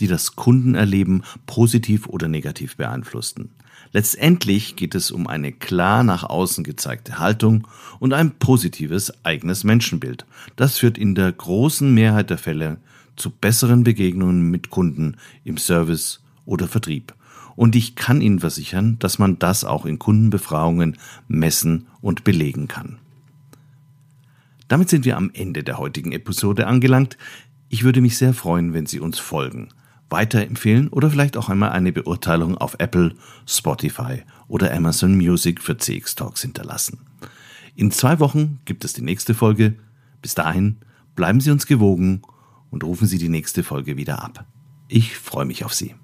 die 0.00 0.08
das 0.08 0.34
Kundenerleben 0.34 1.22
positiv 1.46 2.08
oder 2.08 2.26
negativ 2.26 2.76
beeinflussten. 2.76 3.50
Letztendlich 3.92 4.74
geht 4.74 4.96
es 4.96 5.12
um 5.12 5.28
eine 5.28 5.52
klar 5.52 6.02
nach 6.02 6.24
außen 6.24 6.64
gezeigte 6.64 7.20
Haltung 7.20 7.68
und 8.00 8.14
ein 8.14 8.32
positives 8.32 9.12
eigenes 9.24 9.62
Menschenbild. 9.62 10.26
Das 10.56 10.78
führt 10.78 10.98
in 10.98 11.14
der 11.14 11.30
großen 11.30 11.94
Mehrheit 11.94 12.30
der 12.30 12.38
Fälle 12.38 12.78
zu 13.16 13.30
besseren 13.30 13.84
Begegnungen 13.84 14.50
mit 14.50 14.70
Kunden 14.70 15.16
im 15.44 15.58
Service 15.58 16.20
oder 16.44 16.68
Vertrieb. 16.68 17.14
Und 17.56 17.76
ich 17.76 17.94
kann 17.94 18.20
Ihnen 18.20 18.40
versichern, 18.40 18.98
dass 18.98 19.18
man 19.18 19.38
das 19.38 19.64
auch 19.64 19.84
in 19.84 19.98
Kundenbefragungen 19.98 20.96
messen 21.28 21.86
und 22.00 22.24
belegen 22.24 22.68
kann. 22.68 22.98
Damit 24.68 24.88
sind 24.88 25.04
wir 25.04 25.16
am 25.16 25.30
Ende 25.34 25.62
der 25.62 25.78
heutigen 25.78 26.12
Episode 26.12 26.66
angelangt. 26.66 27.18
Ich 27.68 27.82
würde 27.82 28.00
mich 28.00 28.16
sehr 28.16 28.34
freuen, 28.34 28.72
wenn 28.72 28.86
Sie 28.86 29.00
uns 29.00 29.18
folgen 29.18 29.68
weiterempfehlen 30.10 30.88
oder 30.88 31.10
vielleicht 31.10 31.36
auch 31.36 31.48
einmal 31.48 31.70
eine 31.70 31.92
Beurteilung 31.92 32.58
auf 32.58 32.76
Apple, 32.78 33.14
Spotify 33.46 34.22
oder 34.48 34.74
Amazon 34.74 35.16
Music 35.16 35.62
für 35.62 35.78
CX 35.78 36.16
Talks 36.16 36.42
hinterlassen. 36.42 36.98
In 37.76 37.90
zwei 37.90 38.18
Wochen 38.18 38.58
gibt 38.64 38.84
es 38.84 38.92
die 38.92 39.02
nächste 39.02 39.34
Folge. 39.34 39.74
Bis 40.20 40.34
dahin 40.34 40.76
bleiben 41.14 41.40
Sie 41.40 41.50
uns 41.50 41.66
gewogen 41.66 42.22
und 42.70 42.84
rufen 42.84 43.06
Sie 43.06 43.18
die 43.18 43.28
nächste 43.28 43.62
Folge 43.62 43.96
wieder 43.96 44.22
ab. 44.22 44.46
Ich 44.88 45.16
freue 45.16 45.44
mich 45.44 45.64
auf 45.64 45.74
Sie. 45.74 45.94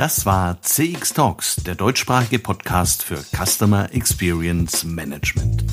Das 0.00 0.24
war 0.24 0.62
CX 0.62 1.12
Talks, 1.12 1.56
der 1.56 1.74
deutschsprachige 1.74 2.38
Podcast 2.38 3.02
für 3.02 3.22
Customer 3.36 3.92
Experience 3.92 4.82
Management. 4.82 5.64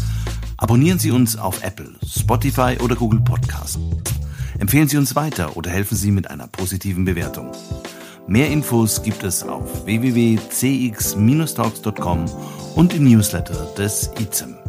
Abonnieren 0.58 1.00
Sie 1.00 1.12
uns 1.12 1.38
auf 1.38 1.64
Apple, 1.64 1.96
Spotify 2.06 2.76
oder 2.82 2.98
Google 2.98 3.22
Podcast. 3.22 3.80
Empfehlen 4.60 4.90
Sie 4.90 4.98
uns 4.98 5.16
weiter 5.16 5.56
oder 5.56 5.72
helfen 5.72 5.96
Sie 5.96 6.12
mit 6.12 6.30
einer 6.30 6.48
positiven 6.48 7.06
Bewertung. 7.06 7.54
Mehr 8.28 8.52
Infos 8.52 9.02
gibt 9.04 9.24
es 9.24 9.42
auf 9.42 9.86
www.cx-talks.com 9.86 12.26
und 12.76 12.94
im 12.94 13.06
Newsletter 13.06 13.70
des 13.78 14.12
ICEM. 14.20 14.67